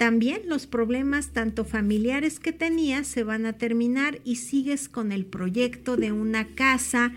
También 0.00 0.40
los 0.46 0.66
problemas 0.66 1.34
tanto 1.34 1.66
familiares 1.66 2.40
que 2.40 2.54
tenías 2.54 3.06
se 3.06 3.22
van 3.22 3.44
a 3.44 3.52
terminar 3.52 4.18
y 4.24 4.36
sigues 4.36 4.88
con 4.88 5.12
el 5.12 5.26
proyecto 5.26 5.98
de 5.98 6.10
una 6.10 6.46
casa, 6.54 7.12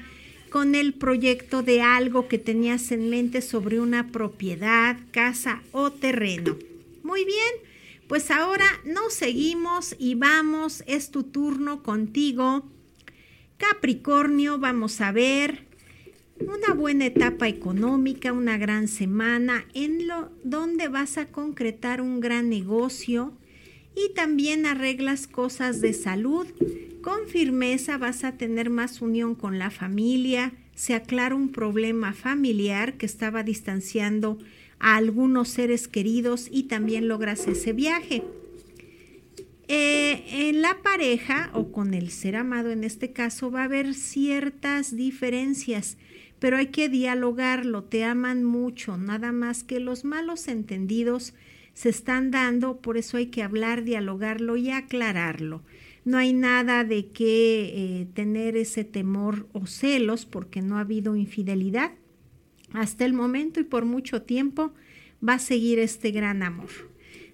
con 0.50 0.76
el 0.76 0.94
proyecto 0.94 1.64
de 1.64 1.82
algo 1.82 2.28
que 2.28 2.40
tenías 2.40 2.92
en 2.92 3.10
mente 3.10 3.42
sobre 3.42 3.80
una 3.80 4.12
propiedad, 4.12 4.98
casa 5.12 5.64
o 5.72 5.94
terreno. 5.94 6.58
Muy 7.04 7.24
bien, 7.24 7.54
pues 8.10 8.30
ahora 8.30 8.66
nos 8.84 9.14
seguimos 9.14 9.96
y 9.98 10.16
vamos, 10.16 10.84
es 10.86 11.10
tu 11.10 11.24
turno 11.24 11.84
contigo. 11.84 12.70
Capricornio, 13.56 14.60
vamos 14.60 15.00
a 15.00 15.14
ver 15.14 15.73
una 16.48 16.74
buena 16.74 17.06
etapa 17.06 17.48
económica, 17.48 18.34
una 18.34 18.58
gran 18.58 18.88
semana 18.88 19.66
en 19.74 20.08
lo 20.08 20.32
donde 20.44 20.88
vas 20.88 21.18
a 21.18 21.28
concretar 21.28 22.02
un 22.02 22.20
gran 22.20 22.50
negocio 22.50 23.34
y 23.96 24.14
también 24.14 24.66
arreglas 24.66 25.28
cosas 25.28 25.82
de 25.82 25.94
salud. 25.94 26.48
Con 27.02 27.28
firmeza 27.28 27.98
vas 27.98 28.24
a 28.24 28.38
tener 28.38 28.70
más 28.70 29.02
unión 29.02 29.36
con 29.36 29.60
la 29.60 29.70
familia, 29.70 30.54
se 30.74 30.94
aclara 30.94 31.36
un 31.36 31.52
problema 31.52 32.14
familiar 32.14 32.98
que 32.98 33.06
estaba 33.06 33.44
distanciando 33.44 34.38
a 34.80 34.96
algunos 34.96 35.50
seres 35.50 35.88
queridos 35.88 36.48
y 36.52 36.64
también 36.64 37.08
logras 37.08 37.48
ese 37.48 37.74
viaje. 37.74 38.24
Eh, 39.70 40.50
en 40.50 40.62
la 40.62 40.82
pareja 40.82 41.50
o 41.54 41.72
con 41.72 41.94
el 41.94 42.12
ser 42.12 42.36
amado 42.36 42.70
en 42.72 42.84
este 42.84 43.14
caso 43.14 43.50
va 43.50 43.62
a 43.62 43.66
haber 43.66 43.94
ciertas 43.94 44.96
diferencias 44.96 45.98
pero 46.44 46.58
hay 46.58 46.68
que 46.68 46.90
dialogarlo, 46.90 47.86
te 47.86 48.04
aman 48.04 48.44
mucho, 48.44 48.98
nada 48.98 49.32
más 49.32 49.64
que 49.64 49.80
los 49.80 50.04
malos 50.04 50.50
entendidos 50.50 51.34
se 51.74 51.88
están 51.88 52.32
dando, 52.32 52.82
por 52.82 52.98
eso 52.98 53.16
hay 53.16 53.28
que 53.28 53.44
hablar, 53.44 53.86
dialogarlo 53.86 54.58
y 54.58 54.70
aclararlo. 54.70 55.64
No 56.04 56.18
hay 56.18 56.34
nada 56.34 56.84
de 56.84 57.08
que 57.08 58.02
eh, 58.02 58.08
tener 58.14 58.58
ese 58.58 58.84
temor 58.84 59.48
o 59.54 59.68
celos 59.68 60.26
porque 60.26 60.62
no 60.62 60.76
ha 60.76 60.82
habido 60.82 61.16
infidelidad. 61.16 61.94
Hasta 62.74 63.06
el 63.06 63.14
momento 63.14 63.62
y 63.62 63.64
por 63.64 63.86
mucho 63.86 64.24
tiempo 64.24 64.74
va 65.26 65.36
a 65.36 65.40
seguir 65.40 65.80
este 65.80 66.12
gran 66.12 66.44
amor. 66.44 66.72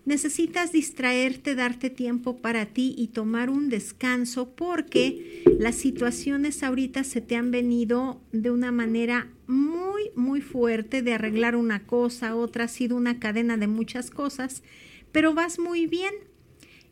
Necesitas 0.10 0.72
distraerte, 0.72 1.54
darte 1.54 1.92
tiempo 1.92 2.38
para 2.38 2.66
ti 2.66 2.96
y 2.98 3.10
tomar 3.10 3.52
un 3.52 3.70
descanso 3.70 4.50
porque 4.56 5.44
las 5.60 5.76
situaciones 5.76 6.64
ahorita 6.64 7.04
se 7.04 7.22
te 7.22 7.36
han 7.36 7.52
venido 7.52 8.20
de 8.32 8.50
una 8.50 8.72
manera 8.72 9.28
muy, 9.46 10.10
muy 10.16 10.42
fuerte 10.42 11.04
de 11.04 11.14
arreglar 11.14 11.56
una 11.56 11.86
cosa, 11.86 12.36
otra 12.36 12.64
ha 12.64 12.68
sido 12.68 12.96
una 12.96 13.20
cadena 13.20 13.56
de 13.56 13.68
muchas 13.68 14.10
cosas, 14.10 14.64
pero 15.12 15.36
vas 15.36 15.60
muy 15.60 15.86
bien. 15.86 16.16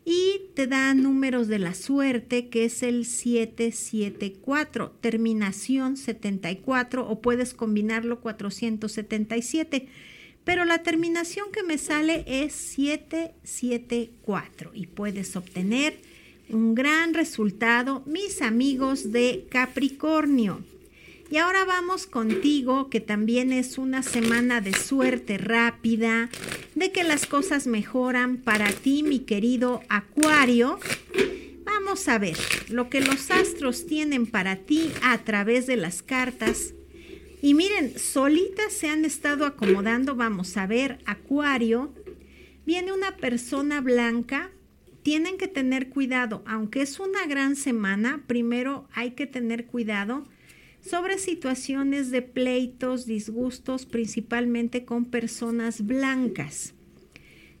Y 0.04 0.42
te 0.54 0.68
da 0.68 0.94
números 0.94 1.48
de 1.48 1.58
la 1.58 1.74
suerte 1.74 2.48
que 2.48 2.66
es 2.66 2.84
el 2.84 3.04
774, 3.04 4.92
terminación 5.00 5.96
74 5.96 7.04
o 7.04 7.20
puedes 7.20 7.52
combinarlo 7.52 8.20
477 8.20 9.88
pero 10.48 10.64
la 10.64 10.78
terminación 10.78 11.52
que 11.52 11.62
me 11.62 11.76
sale 11.76 12.24
es 12.26 12.54
774 12.54 14.70
y 14.72 14.86
puedes 14.86 15.36
obtener 15.36 16.00
un 16.48 16.74
gran 16.74 17.12
resultado, 17.12 18.02
mis 18.06 18.40
amigos 18.40 19.12
de 19.12 19.46
Capricornio. 19.50 20.64
Y 21.30 21.36
ahora 21.36 21.66
vamos 21.66 22.06
contigo, 22.06 22.88
que 22.88 23.00
también 23.00 23.52
es 23.52 23.76
una 23.76 24.02
semana 24.02 24.62
de 24.62 24.72
suerte 24.72 25.36
rápida, 25.36 26.30
de 26.74 26.92
que 26.92 27.04
las 27.04 27.26
cosas 27.26 27.66
mejoran 27.66 28.38
para 28.38 28.72
ti, 28.72 29.02
mi 29.02 29.18
querido 29.18 29.82
Acuario. 29.90 30.80
Vamos 31.62 32.08
a 32.08 32.16
ver 32.16 32.38
lo 32.70 32.88
que 32.88 33.02
los 33.02 33.30
astros 33.30 33.84
tienen 33.84 34.26
para 34.26 34.56
ti 34.56 34.92
a 35.02 35.18
través 35.18 35.66
de 35.66 35.76
las 35.76 36.02
cartas 36.02 36.72
y 37.40 37.54
miren, 37.54 37.98
solitas 37.98 38.72
se 38.72 38.88
han 38.88 39.04
estado 39.04 39.46
acomodando, 39.46 40.16
vamos 40.16 40.56
a 40.56 40.66
ver, 40.66 40.98
Acuario, 41.06 41.94
viene 42.66 42.92
una 42.92 43.16
persona 43.16 43.80
blanca, 43.80 44.50
tienen 45.02 45.38
que 45.38 45.48
tener 45.48 45.88
cuidado, 45.88 46.42
aunque 46.46 46.82
es 46.82 46.98
una 46.98 47.26
gran 47.26 47.56
semana, 47.56 48.24
primero 48.26 48.88
hay 48.92 49.12
que 49.12 49.26
tener 49.26 49.66
cuidado 49.66 50.24
sobre 50.80 51.18
situaciones 51.18 52.10
de 52.10 52.22
pleitos, 52.22 53.06
disgustos, 53.06 53.86
principalmente 53.86 54.84
con 54.84 55.04
personas 55.04 55.86
blancas. 55.86 56.74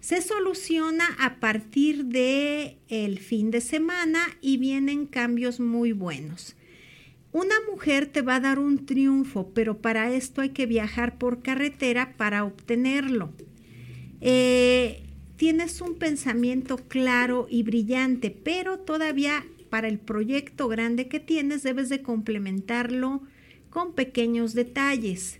Se 0.00 0.22
soluciona 0.22 1.06
a 1.18 1.40
partir 1.40 2.04
de 2.04 2.78
el 2.88 3.18
fin 3.18 3.50
de 3.50 3.60
semana 3.60 4.20
y 4.40 4.56
vienen 4.58 5.06
cambios 5.06 5.60
muy 5.60 5.92
buenos. 5.92 6.54
Una 7.38 7.54
mujer 7.70 8.06
te 8.06 8.20
va 8.20 8.34
a 8.34 8.40
dar 8.40 8.58
un 8.58 8.84
triunfo, 8.84 9.52
pero 9.54 9.78
para 9.78 10.10
esto 10.12 10.40
hay 10.40 10.48
que 10.48 10.66
viajar 10.66 11.18
por 11.18 11.40
carretera 11.40 12.16
para 12.16 12.42
obtenerlo. 12.42 13.32
Eh, 14.20 15.04
tienes 15.36 15.80
un 15.80 15.94
pensamiento 15.94 16.78
claro 16.88 17.46
y 17.48 17.62
brillante, 17.62 18.32
pero 18.32 18.80
todavía 18.80 19.46
para 19.70 19.86
el 19.86 20.00
proyecto 20.00 20.66
grande 20.66 21.06
que 21.06 21.20
tienes 21.20 21.62
debes 21.62 21.88
de 21.88 22.02
complementarlo 22.02 23.22
con 23.70 23.92
pequeños 23.92 24.52
detalles. 24.52 25.38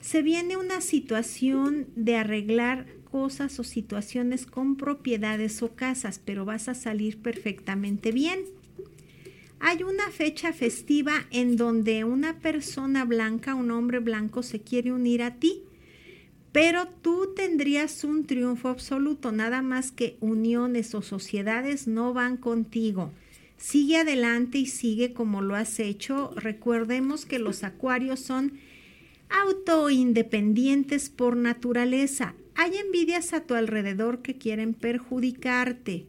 Se 0.00 0.22
viene 0.22 0.56
una 0.56 0.80
situación 0.80 1.88
de 1.96 2.14
arreglar 2.14 2.86
cosas 3.10 3.58
o 3.58 3.64
situaciones 3.64 4.46
con 4.46 4.76
propiedades 4.76 5.64
o 5.64 5.74
casas, 5.74 6.20
pero 6.24 6.44
vas 6.44 6.68
a 6.68 6.74
salir 6.74 7.20
perfectamente 7.20 8.12
bien. 8.12 8.38
Hay 9.62 9.82
una 9.82 10.10
fecha 10.10 10.54
festiva 10.54 11.12
en 11.30 11.56
donde 11.56 12.04
una 12.04 12.38
persona 12.38 13.04
blanca, 13.04 13.54
un 13.54 13.70
hombre 13.70 13.98
blanco 13.98 14.42
se 14.42 14.60
quiere 14.60 14.90
unir 14.90 15.22
a 15.22 15.34
ti, 15.34 15.62
pero 16.50 16.88
tú 16.88 17.34
tendrías 17.36 18.02
un 18.02 18.24
triunfo 18.24 18.68
absoluto, 18.68 19.32
nada 19.32 19.60
más 19.60 19.92
que 19.92 20.16
uniones 20.20 20.94
o 20.94 21.02
sociedades 21.02 21.86
no 21.86 22.14
van 22.14 22.38
contigo. 22.38 23.12
Sigue 23.58 23.98
adelante 23.98 24.56
y 24.56 24.64
sigue 24.64 25.12
como 25.12 25.42
lo 25.42 25.54
has 25.54 25.78
hecho. 25.78 26.32
Recordemos 26.36 27.26
que 27.26 27.38
los 27.38 27.62
acuarios 27.62 28.18
son 28.18 28.54
autoindependientes 29.28 31.10
por 31.10 31.36
naturaleza. 31.36 32.34
Hay 32.54 32.78
envidias 32.78 33.34
a 33.34 33.44
tu 33.44 33.54
alrededor 33.54 34.22
que 34.22 34.38
quieren 34.38 34.72
perjudicarte. 34.72 36.06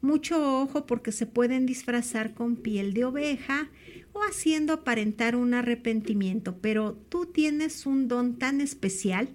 Mucho 0.00 0.60
ojo 0.62 0.86
porque 0.86 1.10
se 1.12 1.26
pueden 1.26 1.66
disfrazar 1.66 2.34
con 2.34 2.56
piel 2.56 2.94
de 2.94 3.04
oveja 3.04 3.68
o 4.12 4.20
haciendo 4.22 4.72
aparentar 4.72 5.34
un 5.34 5.54
arrepentimiento, 5.54 6.58
pero 6.60 6.94
tú 7.08 7.26
tienes 7.26 7.84
un 7.84 8.06
don 8.06 8.38
tan 8.38 8.60
especial 8.60 9.28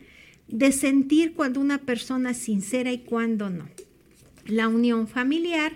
de 0.48 0.72
sentir 0.72 1.34
cuando 1.34 1.60
una 1.60 1.80
persona 1.80 2.32
es 2.32 2.38
sincera 2.38 2.92
y 2.92 3.00
cuando 3.00 3.50
no. 3.50 3.68
La 4.46 4.68
unión 4.68 5.08
familiar 5.08 5.74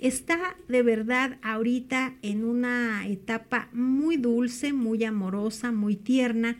está 0.00 0.56
de 0.68 0.82
verdad 0.82 1.38
ahorita 1.42 2.14
en 2.22 2.44
una 2.44 3.06
etapa 3.06 3.68
muy 3.72 4.16
dulce, 4.16 4.72
muy 4.72 5.04
amorosa, 5.04 5.72
muy 5.72 5.96
tierna, 5.96 6.58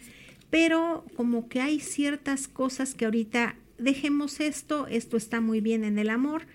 pero 0.51 1.05
como 1.16 1.49
que 1.49 1.61
hay 1.61 1.80
ciertas 1.80 2.49
cosas 2.49 2.95
que 2.95 3.05
ahorita 3.05 3.57
dejemos 3.78 4.40
esto, 4.40 4.86
esto 4.86 5.16
está 5.16 5.40
muy 5.40 5.61
bien 5.61 5.84
en 5.84 5.99
el 5.99 6.11
amor, 6.11 6.47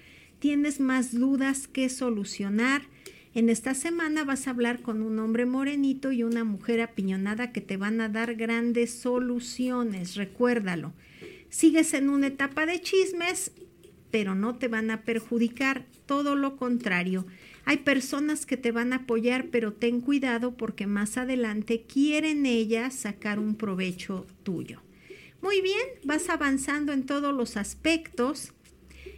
tienes 0.43 0.81
más 0.81 1.17
dudas 1.17 1.69
que 1.69 1.87
solucionar. 1.87 2.81
En 3.33 3.47
esta 3.47 3.73
semana 3.73 4.25
vas 4.25 4.45
a 4.45 4.49
hablar 4.49 4.81
con 4.81 5.01
un 5.01 5.17
hombre 5.19 5.45
morenito 5.45 6.11
y 6.11 6.23
una 6.23 6.43
mujer 6.43 6.81
apiñonada 6.81 7.53
que 7.53 7.61
te 7.61 7.77
van 7.77 8.01
a 8.01 8.09
dar 8.09 8.35
grandes 8.35 8.91
soluciones, 8.91 10.15
recuérdalo. 10.15 10.91
Sigues 11.49 11.93
en 11.93 12.09
una 12.09 12.27
etapa 12.27 12.65
de 12.65 12.81
chismes, 12.81 13.53
pero 14.11 14.35
no 14.35 14.55
te 14.55 14.67
van 14.67 14.91
a 14.91 15.03
perjudicar, 15.03 15.85
todo 16.05 16.35
lo 16.35 16.57
contrario. 16.57 17.25
Hay 17.63 17.77
personas 17.77 18.45
que 18.45 18.57
te 18.57 18.73
van 18.73 18.91
a 18.91 18.97
apoyar, 18.97 19.45
pero 19.49 19.71
ten 19.71 20.01
cuidado 20.01 20.57
porque 20.57 20.87
más 20.87 21.15
adelante 21.17 21.83
quieren 21.83 22.45
ellas 22.45 22.93
sacar 22.93 23.39
un 23.39 23.55
provecho 23.55 24.27
tuyo. 24.43 24.81
Muy 25.41 25.61
bien, 25.61 25.87
vas 26.03 26.27
avanzando 26.27 26.91
en 26.91 27.05
todos 27.05 27.33
los 27.33 27.55
aspectos 27.55 28.51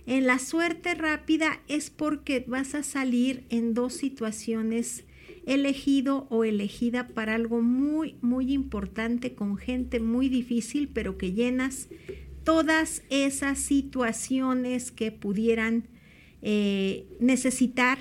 En 0.08 0.28
la 0.28 0.40
suerte 0.40 0.94
rápida 0.94 1.62
es 1.68 1.90
porque 1.90 2.44
vas 2.48 2.76
a 2.76 2.84
salir 2.84 3.44
en 3.50 3.74
dos 3.74 3.94
situaciones 3.94 5.04
elegido 5.46 6.28
o 6.30 6.44
elegida 6.44 7.08
para 7.10 7.36
algo 7.36 7.62
muy, 7.62 8.16
muy 8.22 8.52
importante 8.54 9.34
con 9.34 9.58
gente 9.58 10.00
muy 10.00 10.30
difícil, 10.30 10.90
pero 10.90 11.18
que 11.18 11.34
llenas 11.34 11.88
todas 12.44 13.04
esas 13.10 13.60
situaciones 13.60 14.92
que 14.92 15.12
pudieran 15.12 15.88
eh, 16.42 17.06
necesitar 17.20 17.98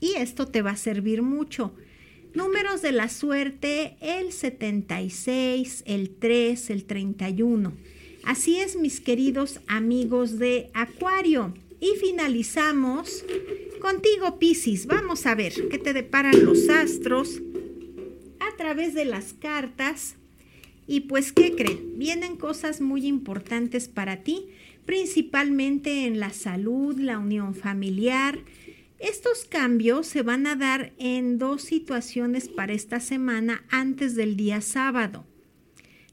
y 0.00 0.14
esto 0.16 0.46
te 0.46 0.62
va 0.62 0.72
a 0.72 0.76
servir 0.76 1.22
mucho. 1.22 1.74
Números 2.34 2.80
de 2.82 2.92
la 2.92 3.08
suerte, 3.08 3.96
el 4.00 4.32
76, 4.32 5.82
el 5.86 6.10
3, 6.10 6.70
el 6.70 6.84
31. 6.84 7.72
Así 8.24 8.58
es, 8.58 8.76
mis 8.76 9.00
queridos 9.00 9.60
amigos 9.66 10.38
de 10.38 10.70
Acuario. 10.74 11.54
Y 11.80 11.94
finalizamos 11.98 13.24
contigo, 13.80 14.38
Piscis. 14.38 14.86
Vamos 14.86 15.24
a 15.26 15.34
ver 15.34 15.54
qué 15.70 15.78
te 15.78 15.94
deparan 15.94 16.44
los 16.44 16.68
astros 16.68 17.40
a 18.38 18.56
través 18.56 18.94
de 18.94 19.06
las 19.06 19.32
cartas. 19.32 20.16
Y 20.86 21.00
pues, 21.00 21.32
¿qué 21.32 21.54
creen? 21.56 21.98
Vienen 21.98 22.36
cosas 22.36 22.80
muy 22.80 23.06
importantes 23.06 23.88
para 23.88 24.18
ti, 24.18 24.48
principalmente 24.84 26.06
en 26.06 26.20
la 26.20 26.30
salud, 26.30 26.98
la 26.98 27.18
unión 27.18 27.54
familiar. 27.54 28.38
Estos 28.98 29.46
cambios 29.46 30.06
se 30.06 30.22
van 30.22 30.46
a 30.46 30.56
dar 30.56 30.92
en 30.98 31.38
dos 31.38 31.62
situaciones 31.62 32.48
para 32.48 32.74
esta 32.74 33.00
semana 33.00 33.64
antes 33.70 34.14
del 34.14 34.36
día 34.36 34.60
sábado 34.60 35.24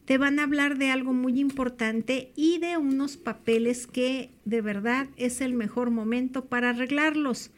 te 0.08 0.18
van 0.18 0.40
a 0.40 0.44
hablar 0.44 0.78
de 0.78 0.90
algo 0.90 1.12
muy 1.12 1.38
importante 1.38 2.32
y 2.38 2.60
de 2.60 2.78
unos 2.78 3.18
papeles 3.18 3.88
que 3.88 4.30
de 4.46 4.62
verdad 4.62 5.10
es 5.18 5.42
el 5.42 5.54
mejor 5.54 5.92
momento 5.92 6.46
para 6.46 6.70
arreglarlos. 6.70 7.52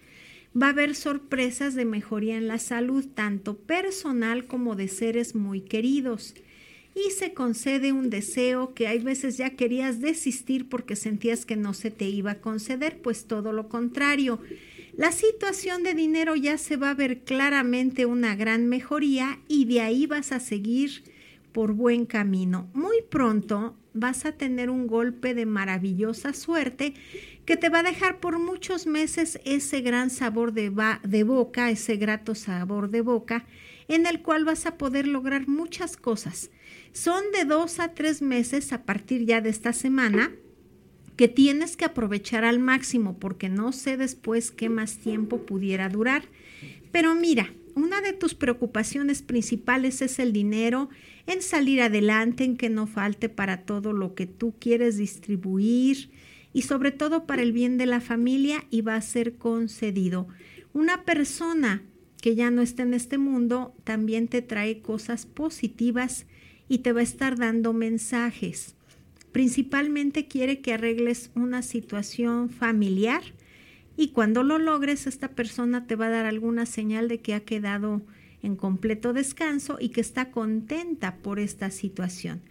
Va 0.60 0.66
a 0.66 0.70
haber 0.72 0.96
sorpresas 0.96 1.76
de 1.76 1.86
mejoría 1.86 2.38
en 2.38 2.48
la 2.48 2.58
salud, 2.58 3.06
tanto 3.06 3.56
personal 3.56 4.48
como 4.48 4.76
de 4.76 4.88
seres 4.88 5.36
muy 5.36 5.62
queridos. 5.62 6.34
Y 6.96 7.12
se 7.12 7.36
concede 7.36 7.92
un 7.92 8.10
deseo 8.10 8.74
que 8.74 8.88
hay 8.88 8.98
veces 8.98 9.38
ya 9.38 9.52
querías 9.52 10.02
desistir 10.02 10.70
porque 10.70 10.96
sentías 10.96 11.46
que 11.46 11.56
no 11.56 11.76
se 11.76 11.92
te 11.92 12.10
iba 12.10 12.32
a 12.32 12.42
conceder, 12.42 13.00
pues 13.00 13.26
todo 13.26 13.54
lo 13.54 13.70
contrario. 13.70 14.42
La 14.98 15.12
situación 15.12 15.84
de 15.84 15.94
dinero 15.94 16.36
ya 16.36 16.58
se 16.58 16.78
va 16.78 16.90
a 16.90 16.96
ver 16.96 17.20
claramente 17.20 18.08
una 18.08 18.36
gran 18.36 18.68
mejoría 18.68 19.38
y 19.48 19.66
de 19.66 19.82
ahí 19.82 20.08
vas 20.08 20.32
a 20.32 20.40
seguir 20.40 21.04
por 21.52 21.74
buen 21.74 22.06
camino. 22.06 22.70
Muy 22.74 23.02
pronto 23.10 23.76
vas 23.94 24.26
a 24.26 24.34
tener 24.34 24.70
un 24.70 24.88
golpe 24.88 25.34
de 25.34 25.46
maravillosa 25.46 26.34
suerte 26.34 26.94
que 27.46 27.58
te 27.58 27.70
va 27.70 27.80
a 27.80 27.84
dejar 27.84 28.20
por 28.20 28.40
muchos 28.40 28.86
meses 28.86 29.40
ese 29.46 29.82
gran 29.82 30.10
sabor 30.10 30.54
de, 30.54 30.72
de, 31.04 31.24
boca, 31.24 31.72
ese 31.72 31.98
grato 31.98 32.36
sabor 32.36 32.90
de 32.90 33.02
boca, 33.02 33.46
en 33.88 34.06
el 34.06 34.22
cual 34.22 34.46
vas 34.46 34.66
a 34.66 34.78
poder 34.78 35.08
lograr 35.08 35.48
muchas 35.48 35.98
cosas. 35.98 36.52
Son 36.92 37.24
de 37.34 37.46
dos 37.46 37.80
a 37.80 37.94
tres 37.94 38.22
meses 38.22 38.72
a 38.72 38.84
partir 38.84 39.26
ya 39.26 39.42
de 39.42 39.50
esta 39.50 39.74
semana 39.74 40.32
que 41.16 41.28
tienes 41.28 41.76
que 41.76 41.86
aprovechar 41.86 42.46
al 42.46 42.60
máximo 42.60 43.20
porque 43.20 43.50
no 43.50 43.74
sé 43.74 43.98
después 43.98 44.52
qué 44.52 44.70
más 44.70 45.00
tiempo 45.00 45.46
pudiera 45.46 45.90
durar. 45.90 46.24
Pero 46.92 47.14
mira, 47.16 47.52
una 47.76 48.02
de 48.02 48.14
tus 48.14 48.36
preocupaciones 48.36 49.22
principales 49.22 50.02
es 50.02 50.20
el 50.20 50.34
dinero, 50.34 50.90
en 51.30 51.44
salir 51.44 51.82
adelante, 51.82 52.44
en 52.44 52.58
que 52.58 52.70
no 52.70 52.88
falte 52.88 53.30
para 53.30 53.62
todo 53.64 53.94
lo 53.94 54.16
que 54.16 54.26
tú 54.26 54.56
quieres 54.60 54.98
distribuir 54.98 56.10
y 56.54 56.64
sobre 56.64 56.92
todo 56.92 57.28
para 57.28 57.44
el 57.44 57.52
bien 57.52 57.78
de 57.78 57.86
la 57.86 58.02
familia 58.02 58.66
y 58.72 58.82
va 58.82 58.96
a 58.96 59.02
ser 59.02 59.36
concedido. 59.36 60.28
Una 60.74 61.04
persona 61.04 61.84
que 62.20 62.34
ya 62.34 62.50
no 62.50 62.64
está 62.64 62.82
en 62.82 62.96
este 62.96 63.20
mundo 63.20 63.76
también 63.84 64.28
te 64.28 64.42
trae 64.42 64.82
cosas 64.82 65.28
positivas 65.28 66.26
y 66.68 66.80
te 66.80 66.94
va 66.94 67.02
a 67.02 67.04
estar 67.04 67.38
dando 67.38 67.74
mensajes. 67.74 68.76
Principalmente 69.32 70.28
quiere 70.28 70.62
que 70.62 70.74
arregles 70.74 71.30
una 71.36 71.62
situación 71.62 72.50
familiar 72.50 73.22
y 73.96 74.10
cuando 74.10 74.42
lo 74.42 74.58
logres 74.58 75.06
esta 75.06 75.30
persona 75.30 75.86
te 75.86 75.96
va 75.96 76.08
a 76.08 76.10
dar 76.10 76.26
alguna 76.26 76.66
señal 76.66 77.08
de 77.08 77.20
que 77.20 77.36
ha 77.36 77.42
quedado 77.42 78.02
en 78.42 78.56
completo 78.56 79.14
descanso 79.14 79.78
y 79.80 79.90
que 79.90 80.02
está 80.02 80.32
contenta 80.32 81.18
por 81.18 81.40
esta 81.40 81.72
situación. 81.72 82.42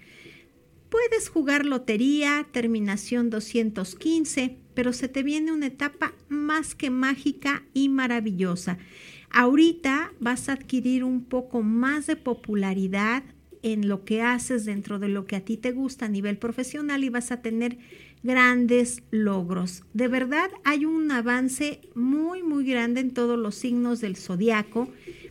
Puedes 0.88 1.28
jugar 1.28 1.66
lotería, 1.66 2.46
terminación 2.50 3.28
215, 3.28 4.56
pero 4.74 4.92
se 4.92 5.08
te 5.08 5.22
viene 5.22 5.52
una 5.52 5.66
etapa 5.66 6.14
más 6.28 6.74
que 6.74 6.88
mágica 6.88 7.62
y 7.74 7.88
maravillosa. 7.88 8.78
Ahorita 9.30 10.12
vas 10.18 10.48
a 10.48 10.54
adquirir 10.54 11.04
un 11.04 11.24
poco 11.24 11.62
más 11.62 12.06
de 12.06 12.16
popularidad 12.16 13.22
en 13.62 13.88
lo 13.88 14.04
que 14.04 14.22
haces 14.22 14.64
dentro 14.64 14.98
de 14.98 15.08
lo 15.08 15.26
que 15.26 15.36
a 15.36 15.44
ti 15.44 15.56
te 15.56 15.72
gusta 15.72 16.06
a 16.06 16.08
nivel 16.08 16.38
profesional 16.38 17.04
y 17.04 17.10
vas 17.10 17.32
a 17.32 17.42
tener 17.42 17.78
grandes 18.22 19.02
logros. 19.10 19.84
De 19.92 20.08
verdad 20.08 20.50
hay 20.64 20.84
un 20.84 21.10
avance 21.10 21.80
muy, 21.94 22.42
muy 22.42 22.64
grande 22.64 23.00
en 23.00 23.12
todos 23.12 23.38
los 23.38 23.54
signos 23.54 24.00
del 24.00 24.16
zodiaco 24.16 24.88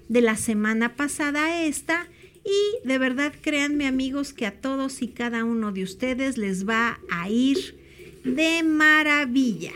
de 0.10 0.22
la 0.22 0.36
semana 0.36 0.96
pasada 0.96 1.46
a 1.46 1.66
esta. 1.66 2.08
Y 2.44 2.88
de 2.88 2.98
verdad, 2.98 3.34
créanme 3.42 3.88
amigos, 3.88 4.34
que 4.34 4.46
a 4.46 4.60
todos 4.60 5.02
y 5.02 5.10
cada 5.10 5.44
uno 5.44 5.72
de 5.72 5.84
ustedes 5.84 6.38
les 6.38 6.68
va 6.68 7.00
a 7.10 7.30
ir 7.30 7.78
de 8.24 8.64
maravilla. 8.64 9.74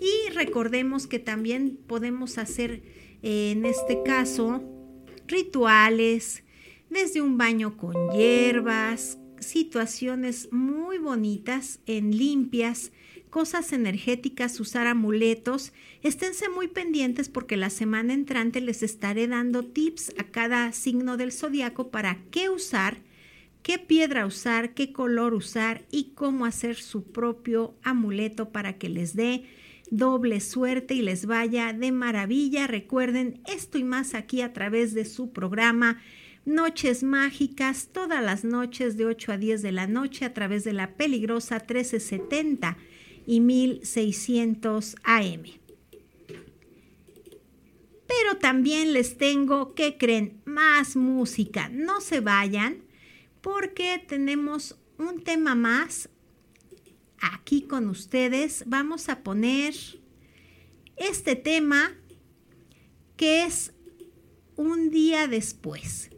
Y 0.00 0.30
recordemos 0.32 1.06
que 1.06 1.18
también 1.18 1.78
podemos 1.86 2.38
hacer 2.38 2.82
eh, 3.22 3.52
en 3.52 3.64
este 3.64 4.02
caso 4.04 4.62
rituales, 5.26 6.42
desde 6.90 7.20
un 7.22 7.38
baño 7.38 7.76
con 7.76 8.10
hierbas, 8.10 9.18
situaciones 9.40 10.48
muy 10.52 10.98
bonitas 10.98 11.80
en 11.86 12.16
limpias, 12.16 12.92
cosas 13.34 13.72
energéticas, 13.72 14.60
usar 14.60 14.86
amuletos. 14.86 15.72
Esténse 16.02 16.48
muy 16.48 16.68
pendientes 16.68 17.28
porque 17.28 17.56
la 17.56 17.68
semana 17.68 18.14
entrante 18.14 18.60
les 18.60 18.84
estaré 18.84 19.26
dando 19.26 19.64
tips 19.64 20.14
a 20.18 20.22
cada 20.30 20.70
signo 20.70 21.16
del 21.16 21.32
zodiaco 21.32 21.90
para 21.90 22.18
qué 22.30 22.48
usar, 22.48 22.98
qué 23.64 23.80
piedra 23.80 24.24
usar, 24.24 24.72
qué 24.72 24.92
color 24.92 25.34
usar 25.34 25.84
y 25.90 26.12
cómo 26.14 26.46
hacer 26.46 26.76
su 26.76 27.10
propio 27.10 27.74
amuleto 27.82 28.50
para 28.50 28.78
que 28.78 28.88
les 28.88 29.16
dé 29.16 29.42
doble 29.90 30.40
suerte 30.40 30.94
y 30.94 31.02
les 31.02 31.26
vaya 31.26 31.72
de 31.72 31.90
maravilla. 31.90 32.68
Recuerden 32.68 33.40
esto 33.52 33.78
y 33.78 33.82
más 33.82 34.14
aquí 34.14 34.42
a 34.42 34.52
través 34.52 34.94
de 34.94 35.04
su 35.04 35.32
programa 35.32 36.00
Noches 36.44 37.02
Mágicas, 37.02 37.88
todas 37.92 38.22
las 38.22 38.44
noches 38.44 38.96
de 38.96 39.06
8 39.06 39.32
a 39.32 39.38
10 39.38 39.60
de 39.60 39.72
la 39.72 39.88
noche 39.88 40.24
a 40.24 40.32
través 40.32 40.62
de 40.62 40.72
la 40.72 40.92
peligrosa 40.92 41.56
1370 41.56 42.76
y 43.26 43.40
1600 43.40 44.96
AM. 45.04 45.42
Pero 48.06 48.38
también 48.38 48.92
les 48.92 49.16
tengo, 49.18 49.74
que 49.74 49.96
creen? 49.98 50.40
Más 50.44 50.96
música. 50.96 51.68
No 51.68 52.00
se 52.00 52.20
vayan 52.20 52.84
porque 53.40 54.02
tenemos 54.06 54.76
un 54.98 55.22
tema 55.22 55.54
más 55.54 56.08
aquí 57.20 57.62
con 57.62 57.88
ustedes. 57.88 58.64
Vamos 58.66 59.08
a 59.08 59.22
poner 59.22 59.74
este 60.96 61.36
tema 61.36 61.92
que 63.16 63.44
es 63.44 63.72
un 64.56 64.90
día 64.90 65.26
después. 65.26 66.10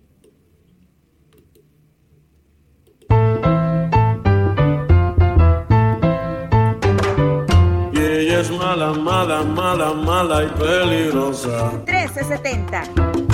Es 8.07 8.51
mala, 8.51 8.93
mala, 8.93 9.43
mala, 9.43 9.93
mala 9.93 10.45
y 10.45 10.49
peligrosa. 10.59 11.73
1370. 11.87 13.26